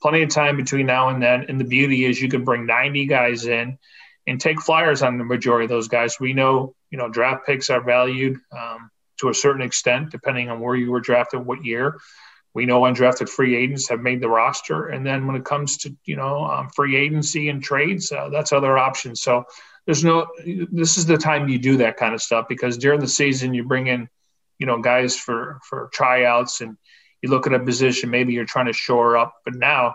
[0.00, 1.46] plenty of time between now and then.
[1.48, 3.78] And the beauty is you can bring 90 guys in
[4.26, 6.20] and take flyers on the majority of those guys.
[6.20, 10.60] We know, you know, draft picks are valued um, to a certain extent, depending on
[10.60, 11.98] where you were drafted, what year.
[12.52, 15.96] We know undrafted free agents have made the roster, and then when it comes to
[16.04, 19.20] you know um, free agency and trades, uh, that's other options.
[19.20, 19.44] So
[19.86, 20.26] there's no.
[20.44, 23.64] This is the time you do that kind of stuff because during the season you
[23.64, 24.08] bring in,
[24.58, 26.76] you know, guys for for tryouts and
[27.22, 29.34] you look at a position, maybe you're trying to shore up.
[29.44, 29.94] But now,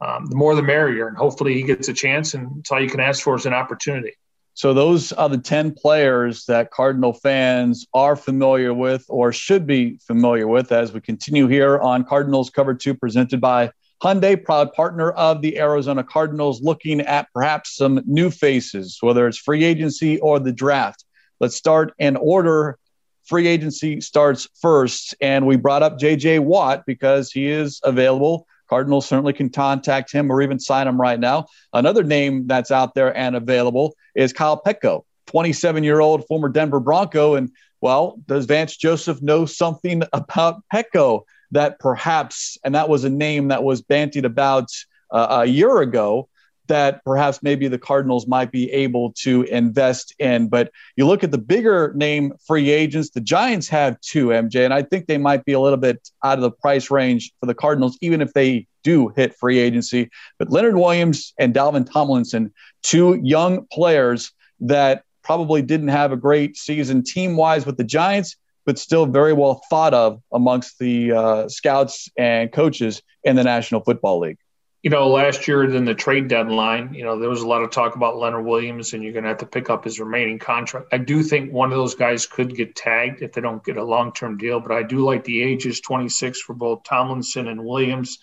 [0.00, 2.34] um, the more the merrier, and hopefully he gets a chance.
[2.34, 4.12] And it's all you can ask for is an opportunity.
[4.54, 9.98] So those are the 10 players that Cardinal fans are familiar with or should be
[9.98, 13.70] familiar with as we continue here on Cardinals Cover 2 presented by
[14.02, 19.38] Hyundai, proud partner of the Arizona Cardinals, looking at perhaps some new faces, whether it's
[19.38, 21.04] free agency or the draft.
[21.40, 22.78] Let's start in order.
[23.26, 29.06] Free agency starts first, and we brought up JJ Watt because he is available Cardinals
[29.06, 31.46] certainly can contact him or even sign him right now.
[31.72, 36.80] Another name that's out there and available is Kyle Peko, 27 year old former Denver
[36.80, 37.34] Bronco.
[37.34, 37.50] And
[37.80, 43.48] well, does Vance Joseph know something about Peko that perhaps, and that was a name
[43.48, 44.68] that was bantied about
[45.10, 46.28] uh, a year ago,
[46.68, 50.48] that perhaps maybe the Cardinals might be able to invest in.
[50.48, 54.72] But you look at the bigger name free agents, the Giants have two, MJ, and
[54.72, 57.54] I think they might be a little bit out of the price range for the
[57.54, 60.10] Cardinals, even if they do hit free agency.
[60.38, 62.52] But Leonard Williams and Dalvin Tomlinson,
[62.82, 68.36] two young players that probably didn't have a great season team wise with the Giants,
[68.64, 73.82] but still very well thought of amongst the uh, scouts and coaches in the National
[73.82, 74.38] Football League
[74.82, 77.70] you know, last year in the trade deadline, you know, there was a lot of
[77.70, 80.88] talk about Leonard Williams and you're going to have to pick up his remaining contract.
[80.92, 83.82] I do think one of those guys could get tagged if they don't get a
[83.82, 88.18] long term deal, but I do like the ages 26 for both Tomlinson and Williams.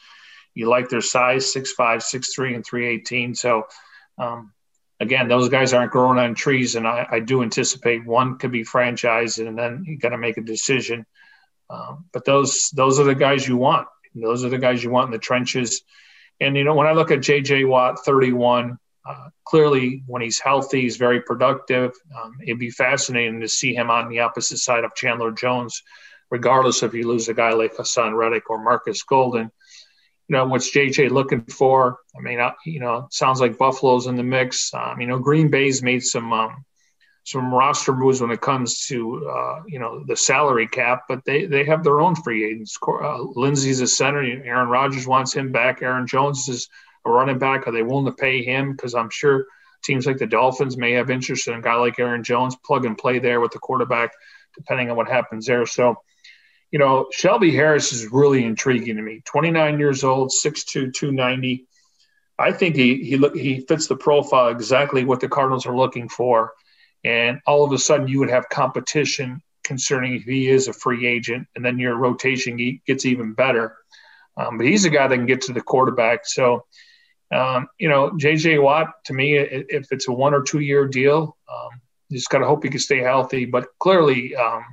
[0.54, 3.36] You like their size 6'5, 6'3, and 318.
[3.36, 3.68] So,
[4.18, 4.54] um,
[5.02, 8.64] again, those guys aren't growing on trees, and I, I do anticipate one could be
[8.64, 11.06] franchised, and then you got to make a decision.
[11.70, 13.90] Um, but those those are the guys you want.
[14.14, 15.82] Those are the guys you want in the trenches
[16.42, 20.82] and, you know, when I look at JJ Watt, 31, uh, clearly when he's healthy,
[20.82, 21.94] he's very productive.
[22.20, 25.82] Um, it'd be fascinating to see him on the opposite side of Chandler Jones,
[26.32, 29.52] regardless if you lose a guy like Haason Reddick or Marcus Golden.
[30.28, 32.00] You know, what's JJ looking for?
[32.18, 34.74] I mean, uh, you know, sounds like Buffalo's in the mix.
[34.74, 36.66] Um, you know, Green Bay's made some um,
[37.26, 41.46] some roster moves when it comes to uh, you know the salary cap, but they
[41.46, 42.78] they have their own free agents.
[42.82, 44.22] Uh, Linsley's a center.
[44.22, 45.82] Aaron Rodgers wants him back.
[45.82, 46.70] Aaron Jones is
[47.04, 47.68] a running back.
[47.68, 48.72] Are they willing to pay him?
[48.72, 49.48] Because I'm sure
[49.84, 52.98] teams like the Dolphins may have interest in a guy like Aaron Jones, plug and
[52.98, 54.12] play there with the quarterback,
[54.56, 55.66] depending on what happens there.
[55.66, 55.96] So,
[56.70, 59.24] you know, Shelby Harris is really intriguing to me.
[59.26, 61.66] 29 years old, 6'2", 290.
[62.38, 66.52] I think he he he fits the profile exactly what the Cardinals are looking for
[67.06, 71.06] and all of a sudden you would have competition concerning if he is a free
[71.06, 73.78] agent, and then your rotation gets even better.
[74.38, 76.26] Um, but he's a guy that can get to the quarterback.
[76.26, 76.66] So,
[77.32, 81.38] um, you know, JJ Watt to me, if it's a one or two year deal,
[81.48, 83.46] um, just got to hope he can stay healthy.
[83.46, 84.64] But clearly, um,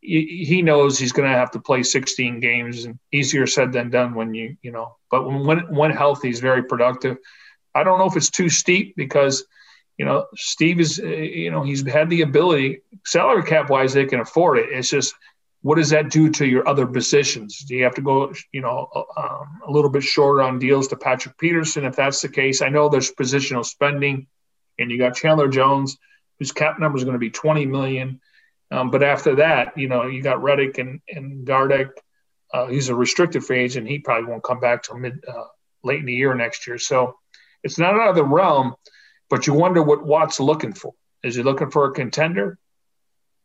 [0.00, 4.14] he knows he's going to have to play 16 games, and easier said than done
[4.14, 4.96] when you you know.
[5.10, 7.16] But when when healthy, he's very productive.
[7.74, 9.46] I don't know if it's too steep because
[9.96, 14.06] you know, Steve is, uh, you know, he's had the ability, salary cap wise, they
[14.06, 14.70] can afford it.
[14.70, 15.14] It's just,
[15.62, 17.58] what does that do to your other positions?
[17.60, 20.96] Do you have to go, you know, um, a little bit shorter on deals to
[20.96, 22.60] Patrick Peterson if that's the case?
[22.60, 24.26] I know there's positional spending,
[24.78, 25.96] and you got Chandler Jones,
[26.38, 28.20] whose cap number is going to be 20 million.
[28.70, 31.90] Um, but after that, you know, you got Reddick and and Gardeck.
[32.52, 33.88] Uh, he's a restricted free agent.
[33.88, 35.44] He probably won't come back till mid uh,
[35.82, 36.78] late in the year next year.
[36.78, 37.16] So
[37.62, 38.74] it's not out of the realm
[39.30, 40.94] but you wonder what Watt's looking for.
[41.22, 42.58] Is he looking for a contender?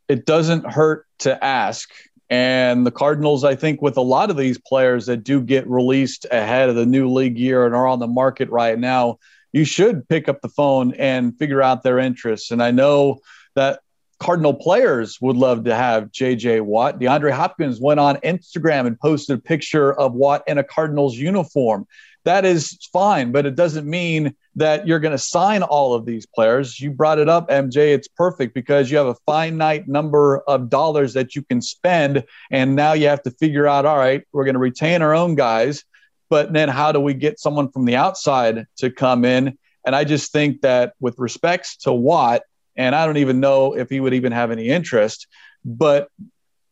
[0.07, 1.89] It doesn't hurt to ask.
[2.29, 6.25] And the Cardinals, I think, with a lot of these players that do get released
[6.29, 9.17] ahead of the new league year and are on the market right now,
[9.51, 12.51] you should pick up the phone and figure out their interests.
[12.51, 13.21] And I know
[13.55, 13.79] that
[14.19, 16.99] Cardinal players would love to have JJ Watt.
[16.99, 21.87] DeAndre Hopkins went on Instagram and posted a picture of Watt in a Cardinals uniform
[22.25, 26.25] that is fine, but it doesn't mean that you're going to sign all of these
[26.25, 26.79] players.
[26.79, 27.93] You brought it up, MJ.
[27.93, 32.23] It's perfect because you have a finite number of dollars that you can spend.
[32.51, 35.35] And now you have to figure out all right, we're going to retain our own
[35.35, 35.85] guys,
[36.29, 39.57] but then how do we get someone from the outside to come in?
[39.85, 42.41] And I just think that with respects to Watt,
[42.75, 45.27] and I don't even know if he would even have any interest,
[45.63, 46.09] but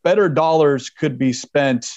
[0.03, 1.89] better dollars could be spent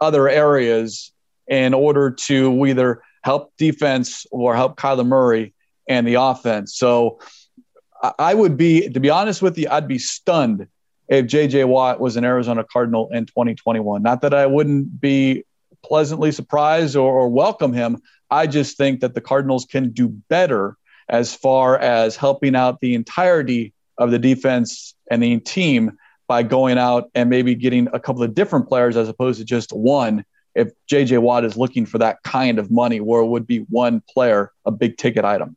[0.00, 1.12] other areas
[1.52, 5.52] in order to either help defense or help Kyler Murray
[5.86, 6.74] and the offense.
[6.74, 7.20] So
[8.18, 10.66] I would be, to be honest with you, I'd be stunned
[11.08, 14.02] if JJ Watt was an Arizona Cardinal in 2021.
[14.02, 15.44] Not that I wouldn't be
[15.84, 18.00] pleasantly surprised or, or welcome him.
[18.30, 20.78] I just think that the Cardinals can do better
[21.10, 26.78] as far as helping out the entirety of the defense and the team by going
[26.78, 30.24] out and maybe getting a couple of different players as opposed to just one.
[30.54, 34.02] If JJ Watt is looking for that kind of money, where it would be one
[34.08, 35.56] player, a big ticket item.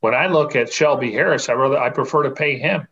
[0.00, 2.88] When I look at Shelby Harris, I rather I prefer to pay him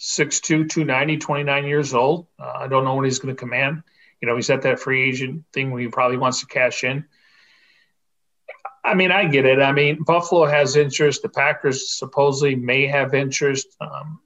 [0.00, 2.26] 6'2", 290, 29 years old.
[2.38, 3.82] Uh, I don't know what he's going to command.
[4.20, 7.04] You know, he's at that free agent thing where he probably wants to cash in.
[8.82, 9.60] I mean, I get it.
[9.60, 11.22] I mean, Buffalo has interest.
[11.22, 13.66] The Packers supposedly may have interest.
[13.80, 14.20] Um,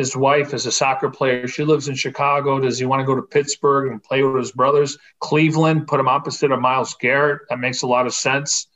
[0.00, 1.46] his wife is a soccer player.
[1.46, 2.58] She lives in Chicago.
[2.58, 4.96] Does he want to go to Pittsburgh and play with his brothers?
[5.18, 7.42] Cleveland, put him opposite of Myles Garrett.
[7.50, 8.66] That makes a lot of sense.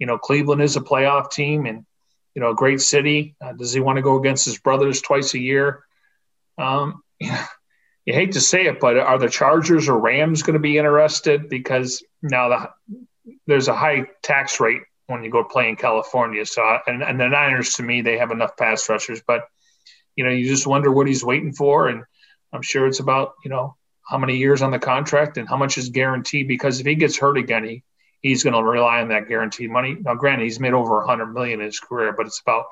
[0.00, 1.86] You know, Cleveland is a playoff team and,
[2.34, 3.36] you know, a great city.
[3.40, 5.84] Uh, does he want to go against his brothers twice a year?
[6.58, 7.30] Um, you
[8.06, 11.48] hate to say it, but are the Chargers or Rams going to be interested?
[11.48, 12.96] Because now the
[13.46, 16.44] there's a high tax rate when you go play in California.
[16.44, 19.46] So, and, and the Niners, to me, they have enough pass rushers, but
[20.16, 21.88] you know, you just wonder what he's waiting for.
[21.88, 22.04] And
[22.52, 25.78] I'm sure it's about, you know, how many years on the contract and how much
[25.78, 26.48] is guaranteed.
[26.48, 27.82] Because if he gets hurt again, he,
[28.20, 29.96] he's going to rely on that guaranteed money.
[30.00, 32.66] Now, granted, he's made over 100 million in his career, but it's about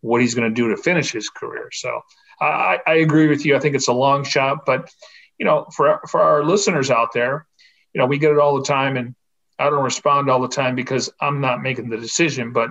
[0.00, 1.70] what he's going to do to finish his career.
[1.72, 2.00] So
[2.40, 3.56] I, I agree with you.
[3.56, 4.90] I think it's a long shot, but
[5.38, 7.46] you know, for for our listeners out there,
[7.94, 9.14] you know, we get it all the time, and
[9.58, 12.52] I don't respond all the time because I'm not making the decision.
[12.52, 12.70] But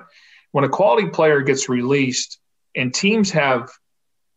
[0.51, 2.39] when a quality player gets released
[2.75, 3.69] and teams have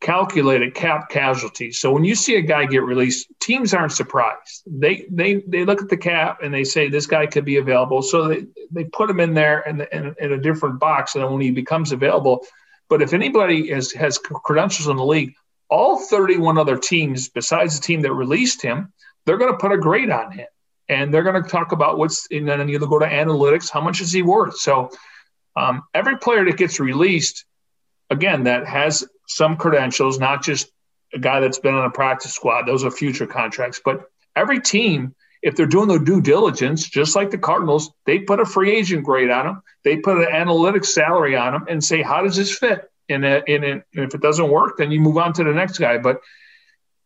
[0.02, 4.62] calculated cap casualties, so when you see a guy get released, teams aren't surprised.
[4.66, 8.02] They they they look at the cap and they say this guy could be available,
[8.02, 11.40] so they they put him in there in, in, in a different box, and when
[11.40, 12.44] he becomes available.
[12.90, 15.34] But if anybody has has credentials in the league,
[15.70, 18.92] all 31 other teams besides the team that released him,
[19.24, 20.46] they're going to put a grade on him
[20.88, 24.00] and they're going to talk about what's and then you go to analytics how much
[24.00, 24.90] is he worth so
[25.56, 27.44] um, every player that gets released
[28.10, 30.70] again that has some credentials not just
[31.14, 32.66] a guy that's been on a practice squad.
[32.66, 33.80] Those are future contracts.
[33.84, 34.04] But
[34.34, 38.46] every team if they're doing their due diligence just like the cardinals they put a
[38.46, 42.22] free agent grade on them they put an analytics salary on them and say how
[42.22, 42.88] does this fit?
[43.08, 45.98] And, and if it doesn't work then you move on to the next guy.
[45.98, 46.20] But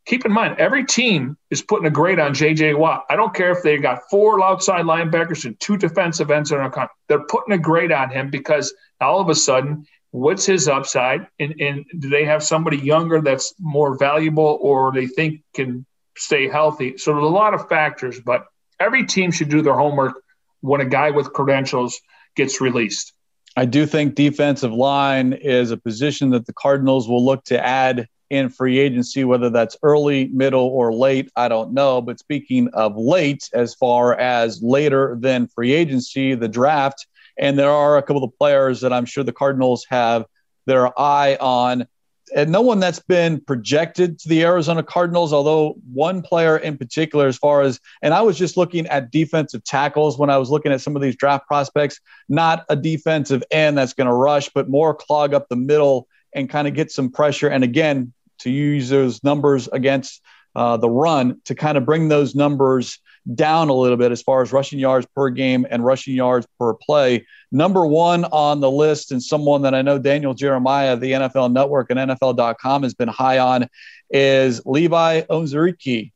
[0.06, 3.04] keep in mind, every team is putting a grade on JJ Watt.
[3.10, 6.88] I don't care if they got four outside linebackers and two defensive ends on a
[7.08, 9.86] They're putting a grade on him because all of a sudden,
[10.16, 11.26] what's his upside?
[11.38, 15.84] And, and do they have somebody younger that's more valuable or they think can
[16.16, 16.96] stay healthy?
[16.96, 18.46] So there's a lot of factors, but
[18.80, 20.22] every team should do their homework
[20.60, 22.00] when a guy with credentials
[22.34, 23.12] gets released.
[23.58, 28.08] I do think defensive line is a position that the Cardinals will look to add
[28.30, 32.00] in free agency, whether that's early, middle, or late, I don't know.
[32.00, 37.06] But speaking of late, as far as later than free agency, the draft,
[37.38, 40.26] and there are a couple of players that I'm sure the Cardinals have
[40.66, 41.86] their eye on.
[42.34, 47.28] And no one that's been projected to the Arizona Cardinals, although one player in particular,
[47.28, 50.72] as far as, and I was just looking at defensive tackles when I was looking
[50.72, 54.68] at some of these draft prospects, not a defensive end that's going to rush, but
[54.68, 57.48] more clog up the middle and kind of get some pressure.
[57.48, 60.20] And again, to use those numbers against
[60.56, 62.98] uh, the run to kind of bring those numbers
[63.34, 66.74] down a little bit as far as rushing yards per game and rushing yards per
[66.74, 67.26] play.
[67.50, 71.90] Number one on the list, and someone that I know Daniel Jeremiah the NFL Network
[71.90, 73.68] and NFL.com has been high on,
[74.10, 76.12] is Levi Onwuzurike.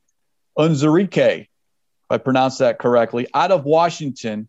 [0.58, 1.48] Onwuzurike, if
[2.08, 4.48] I pronounce that correctly, out of Washington,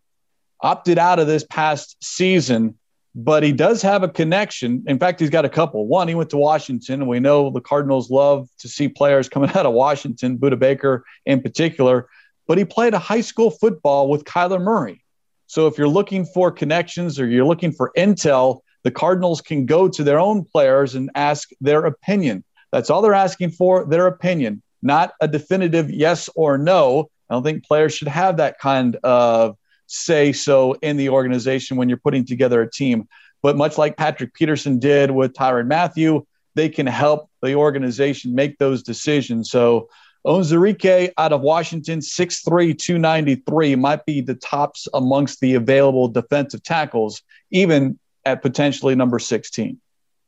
[0.59, 2.77] opted out of this past season
[3.13, 4.83] but he does have a connection.
[4.87, 5.85] In fact, he's got a couple.
[5.85, 9.49] One, he went to Washington, and we know the Cardinals love to see players coming
[9.55, 12.07] out of Washington, Budda Baker in particular.
[12.51, 15.05] But he played a high school football with Kyler Murray.
[15.47, 19.87] So if you're looking for connections or you're looking for intel, the Cardinals can go
[19.87, 22.43] to their own players and ask their opinion.
[22.73, 27.09] That's all they're asking for, their opinion, not a definitive yes or no.
[27.29, 29.55] I don't think players should have that kind of
[29.87, 33.07] say so in the organization when you're putting together a team.
[33.41, 38.57] But much like Patrick Peterson did with Tyrann Mathieu, they can help the organization make
[38.57, 39.49] those decisions.
[39.49, 39.87] So
[40.25, 47.23] Onwuzurike out of Washington, 6'3, 293, might be the tops amongst the available defensive tackles,
[47.49, 49.79] even at potentially number 16.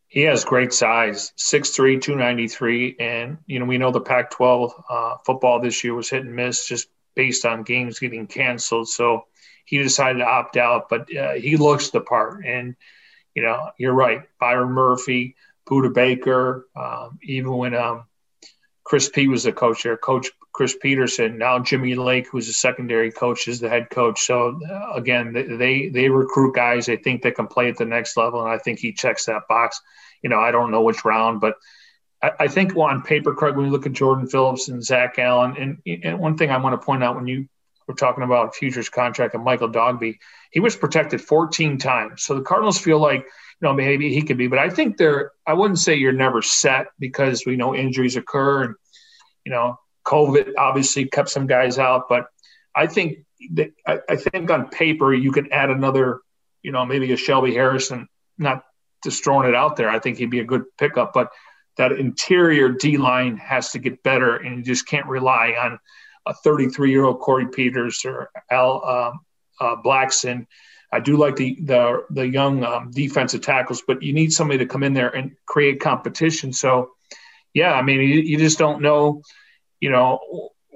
[0.08, 2.96] He has great size, 6'3, 293.
[3.00, 6.36] And, you know, we know the Pac 12 uh, football this year was hit and
[6.36, 8.90] miss just based on games getting canceled.
[8.90, 9.26] So
[9.66, 12.46] he decided to opt out, but uh, he looks the part.
[12.46, 12.76] And,
[13.34, 14.24] you know, you're right.
[14.40, 15.36] Byron Murphy,
[15.68, 18.06] Budda Baker, um, even when um,
[18.84, 21.38] Chris P was the coach there, Coach Chris Petersen.
[21.38, 24.22] now Jimmy Lake, who's a secondary coach, is the head coach.
[24.22, 28.18] So uh, again, they they recruit guys they think they can play at the next
[28.18, 29.82] level, and I think he checks that box.
[30.22, 31.56] You know, I don't know which round, but
[32.22, 35.56] I, I think on paper, Craig, when you look at Jordan Phillips and Zach Allen,
[35.58, 37.48] and, and one thing I want to point out when you
[37.88, 40.18] were talking about futures contract and Michael Dogbe,
[40.52, 42.24] he was protected 14 times.
[42.24, 43.26] So the Cardinals feel like,
[43.64, 46.88] know, maybe he could be, but I think they're, I wouldn't say you're never set
[47.00, 48.76] because we know injuries occur and,
[49.46, 52.28] you know, COVID obviously kept some guys out, but
[52.76, 53.20] I think
[53.88, 56.20] I, I think on paper you can add another,
[56.62, 58.08] you know, maybe a Shelby Harrison,
[58.38, 58.64] not
[59.04, 59.90] just throwing it out there.
[59.90, 61.30] I think he'd be a good pickup, but
[61.78, 65.80] that interior D line has to get better, and you just can't rely on
[66.26, 70.48] a 33 year old Corey Peters or Al uh, uh, Blackson.
[70.94, 74.66] I do like the the the young um, defensive tackles, but you need somebody to
[74.66, 76.54] come in there and create competition.
[76.54, 76.92] So,
[77.54, 79.24] yeah, I mean, you, you just don't know,
[79.80, 80.20] you know,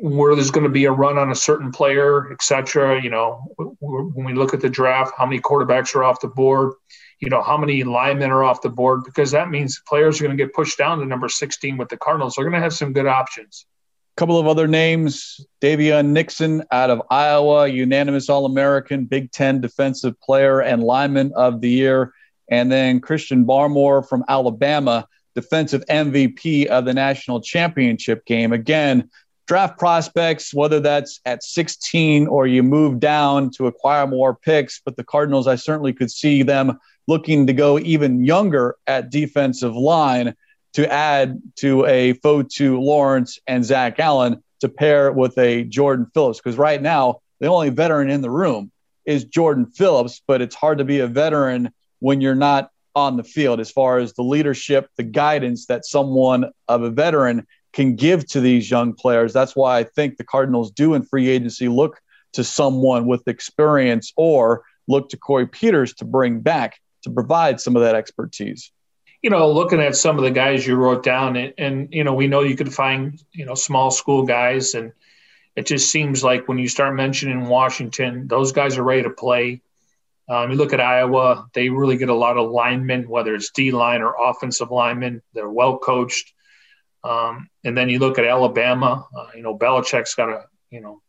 [0.01, 3.01] where there's going to be a run on a certain player, etc.
[3.01, 6.73] You know, when we look at the draft, how many quarterbacks are off the board?
[7.19, 10.37] you know, how many linemen are off the board because that means players are going
[10.37, 12.35] to get pushed down to number 16 with the Cardinals.
[12.35, 13.65] They're going to have some good options.
[14.17, 20.19] Couple of other names Daviyon Nixon out of Iowa, unanimous All American, Big Ten defensive
[20.19, 22.13] player and lineman of the year.
[22.49, 28.53] And then Christian Barmore from Alabama, defensive MVP of the national championship game.
[28.53, 29.07] Again,
[29.45, 34.81] draft prospects, whether that's at 16 or you move down to acquire more picks.
[34.83, 39.75] But the Cardinals, I certainly could see them looking to go even younger at defensive
[39.75, 40.33] line
[40.77, 46.37] to add to a Fotu Lawrence and Zach Allen to pair with a Jordan Phillips.
[46.37, 48.71] Because right now, the only veteran in the room
[49.03, 53.23] is Jordan Phillips, but it's hard to be a veteran when you're not on the
[53.23, 58.27] field as far as the leadership, the guidance that someone of a veteran can give
[58.27, 59.33] to these young players.
[59.33, 61.99] That's why I think the Cardinals do in free agency look
[62.33, 67.75] to someone with experience or look to Corey Peters to bring back to provide some
[67.75, 68.71] of that expertise?
[69.21, 72.13] You know, looking at some of the guys you wrote down, and, and you know,
[72.13, 74.93] we know you could find you know small school guys, and
[75.55, 79.61] it just seems like when you start mentioning Washington, those guys are ready to play.
[80.29, 83.71] Um, you look at Iowa; they really get a lot of linemen, whether it's D
[83.71, 85.21] line or offensive linemen.
[85.33, 86.33] They're well coached.
[87.03, 89.07] Um, and then you look at Alabama.
[89.17, 91.01] Uh, you know, Belichick's got a you know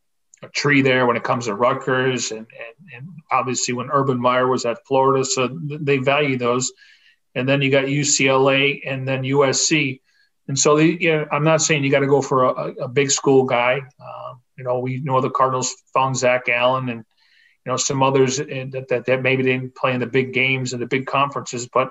[0.42, 4.46] a tree there when it comes to Rutgers, and, and, and obviously when Urban Meyer
[4.46, 6.72] was at Florida, so they value those.
[7.38, 10.00] And then you got UCLA and then USC,
[10.48, 12.88] and so they, you know, I'm not saying you got to go for a, a,
[12.88, 13.74] big school guy.
[14.00, 17.04] Um, you know, we know the Cardinals found Zach Allen and
[17.64, 20.80] you know some others that, that, that maybe didn't play in the big games and
[20.80, 21.90] the big conferences, but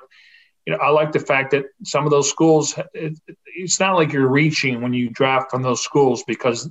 [0.66, 4.12] you know, I like the fact that some of those schools, it, it's not like
[4.12, 6.70] you're reaching when you draft from those schools because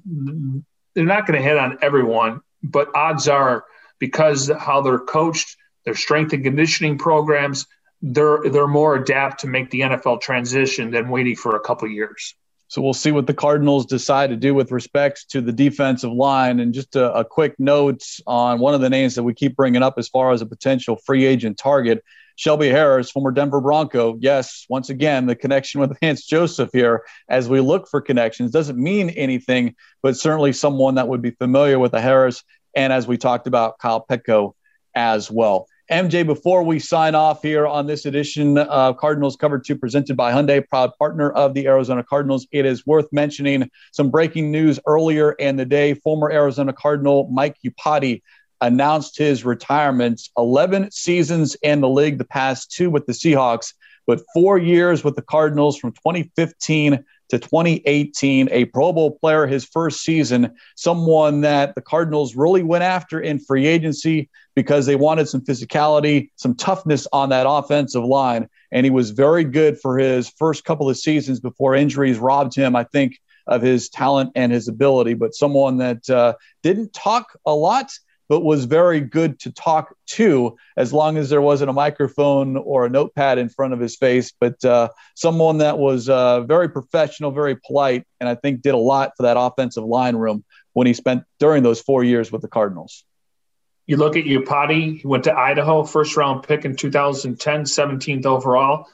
[0.95, 3.65] they're not going to hit on everyone, but odds are
[3.99, 5.57] because how they're coached,
[5.87, 7.67] their strength and conditioning programs,
[8.03, 12.35] they're they're more adapt to make the NFL transition than waiting for a couple years.
[12.69, 16.59] So we'll see what the Cardinals decide to do with respect to the defensive line.
[16.59, 19.85] And just a, a, quick note on one of the names that we keep bringing
[19.85, 22.03] up as far as a potential free agent target
[22.37, 24.19] Shelby Harris, former Denver Bronco.
[24.21, 28.79] Yes, once again, the connection with Vance Joseph here as we look for connections doesn't
[28.79, 32.45] mean anything, but certainly someone that would be familiar with the Harris.
[32.75, 34.53] And as we talked about, Kyle Peko
[34.95, 35.67] as well.
[35.91, 40.33] MJ, before we sign off here on this edition of Cardinals Cover 2 presented by
[40.33, 45.33] Hyundai, proud partner of the Arizona Cardinals, it is worth mentioning some breaking news earlier
[45.35, 45.95] in the day.
[45.95, 48.21] Former Arizona Cardinal Mike Iupati
[48.61, 53.73] announced his retirement 11 seasons in the league, the past two with the Seahawks,
[54.09, 59.65] but four years with the Cardinals from 2015 to 2018, a Pro Bowl player his
[59.65, 65.29] first season, someone that the Cardinals really went after in free agency because they wanted
[65.29, 68.49] some physicality, some toughness on that offensive line.
[68.73, 72.75] And he was very good for his first couple of seasons before injuries robbed him,
[72.75, 75.15] I think, of his talent and his ability.
[75.15, 77.93] But someone that uh, didn't talk a lot
[78.29, 82.87] but was very good to talk to as long as there wasn't a microphone or
[82.87, 84.33] a notepad in front of his face.
[84.39, 88.79] But uh, someone that was uh, very professional, very polite, and I think did a
[88.79, 92.49] lot for that offensive line room when he spent during those four years with the
[92.49, 93.05] Cardinals.
[93.87, 98.87] You look at Iupati, he went to Idaho, first round pick in 2010, 17th overall.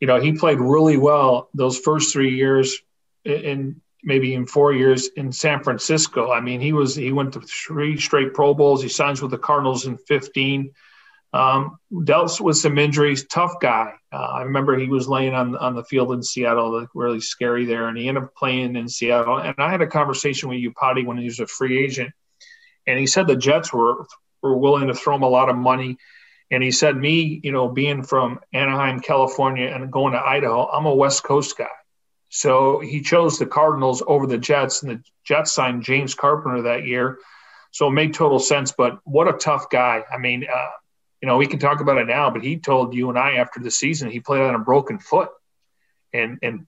[0.00, 2.78] You know, he played really well those first three years
[3.24, 6.30] in maybe in four years in San Francisco.
[6.30, 8.82] I mean, he was he went to three straight Pro Bowls.
[8.82, 10.72] He signs with the Cardinals in 15.
[11.32, 13.26] Um, dealt with some injuries.
[13.26, 13.92] Tough guy.
[14.12, 17.88] Uh, I remember he was laying on on the field in Seattle, really scary there,
[17.88, 19.38] and he ended up playing in Seattle.
[19.38, 22.12] And I had a conversation with Iupati when he was a free agent,
[22.86, 24.06] and he said the Jets were
[24.42, 25.98] were willing to throw him a lot of money.
[26.52, 30.84] And he said, me, you know, being from Anaheim, California, and going to Idaho, I'm
[30.84, 31.68] a West Coast guy
[32.30, 36.86] So he chose the Cardinals over the Jets, and the Jets signed James Carpenter that
[36.86, 37.18] year.
[37.72, 38.72] So it made total sense.
[38.72, 40.04] But what a tough guy.
[40.10, 40.70] I mean, uh,
[41.20, 43.60] you know, we can talk about it now, but he told you and I after
[43.60, 45.28] the season he played on a broken foot.
[46.12, 46.66] And, and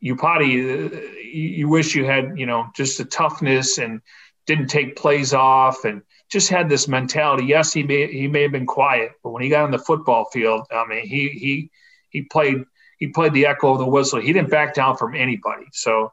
[0.00, 4.00] you uh, you wish you had, you know, just the toughness and
[4.46, 7.44] didn't take plays off and just had this mentality.
[7.44, 10.24] Yes, he may he may have been quiet, but when he got on the football
[10.32, 11.70] field, I mean, he he
[12.10, 12.64] he played
[13.02, 14.20] he played the echo of the whistle.
[14.20, 15.64] He didn't back down from anybody.
[15.72, 16.12] So,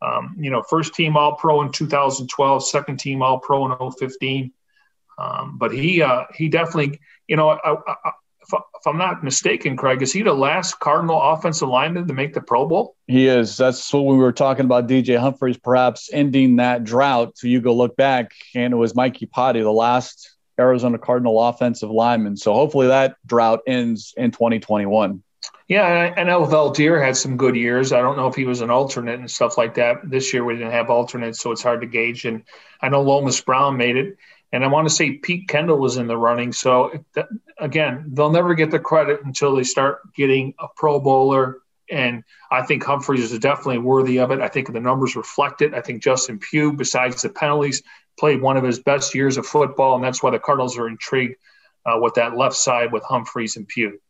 [0.00, 4.50] um, you know, first team All Pro in 2012, second team All Pro in 015.
[5.18, 10.00] Um, but he uh, he definitely, you know, I, I, if, I'm not mistaken, Craig,
[10.00, 12.96] is he the last Cardinal offensive lineman to make the Pro Bowl?
[13.06, 13.58] He is.
[13.58, 14.88] That's what we were talking about.
[14.88, 17.36] DJ Humphries perhaps ending that drought.
[17.36, 21.90] So you go look back, and it was Mike Iupati, the last Arizona Cardinal offensive
[21.90, 22.38] lineman.
[22.38, 25.22] So hopefully that drought ends in 2021.
[25.70, 27.92] Yeah, I know Veldheer had some good years.
[27.92, 29.98] I don't know if he was an alternate and stuff like that.
[30.02, 32.24] This year we didn't have alternates, so it's hard to gauge.
[32.24, 32.42] And
[32.82, 34.16] I know Lomas Brown made it,
[34.50, 36.52] and I want to say Pete Kendall was in the running.
[36.52, 37.04] So
[37.60, 41.58] again, they'll never get the credit until they start getting a Pro Bowler.
[41.88, 44.40] And I think Humphries is definitely worthy of it.
[44.40, 45.72] I think the numbers reflect it.
[45.72, 47.84] I think Justin Pugh, besides the penalties,
[48.18, 51.36] played one of his best years of football, and that's why the Cardinals are intrigued
[51.86, 54.00] uh, with that left side with Humphries and Pugh.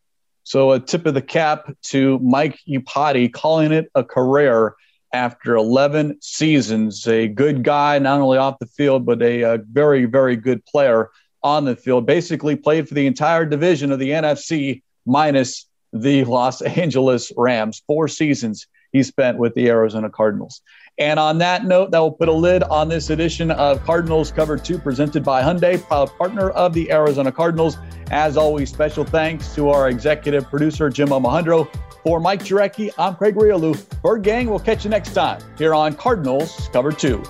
[0.50, 4.74] So a tip of the cap to Mike Iupati, calling it a career
[5.12, 7.06] after 11 seasons.
[7.06, 11.10] A good guy, not only off the field, but a, a, very, very good player
[11.44, 12.04] on the field.
[12.04, 17.84] Basically played for the entire division of the NFC minus the Los Angeles Rams.
[17.86, 20.62] Four seasons he spent with the Arizona Cardinals.
[21.00, 24.58] And on that note, that will put a lid on this edition of Cardinals Cover
[24.58, 25.80] 2 presented by Hyundai,
[26.18, 27.78] partner of the Arizona Cardinals.
[28.10, 31.68] As always, special thanks to our executive producer, Jim Omahundro.
[32.02, 33.82] For Mike Jurecki, I'm Craig Grialou.
[34.02, 37.22] Bird Gang, we'll catch you next time here on Cardinals Cover 2.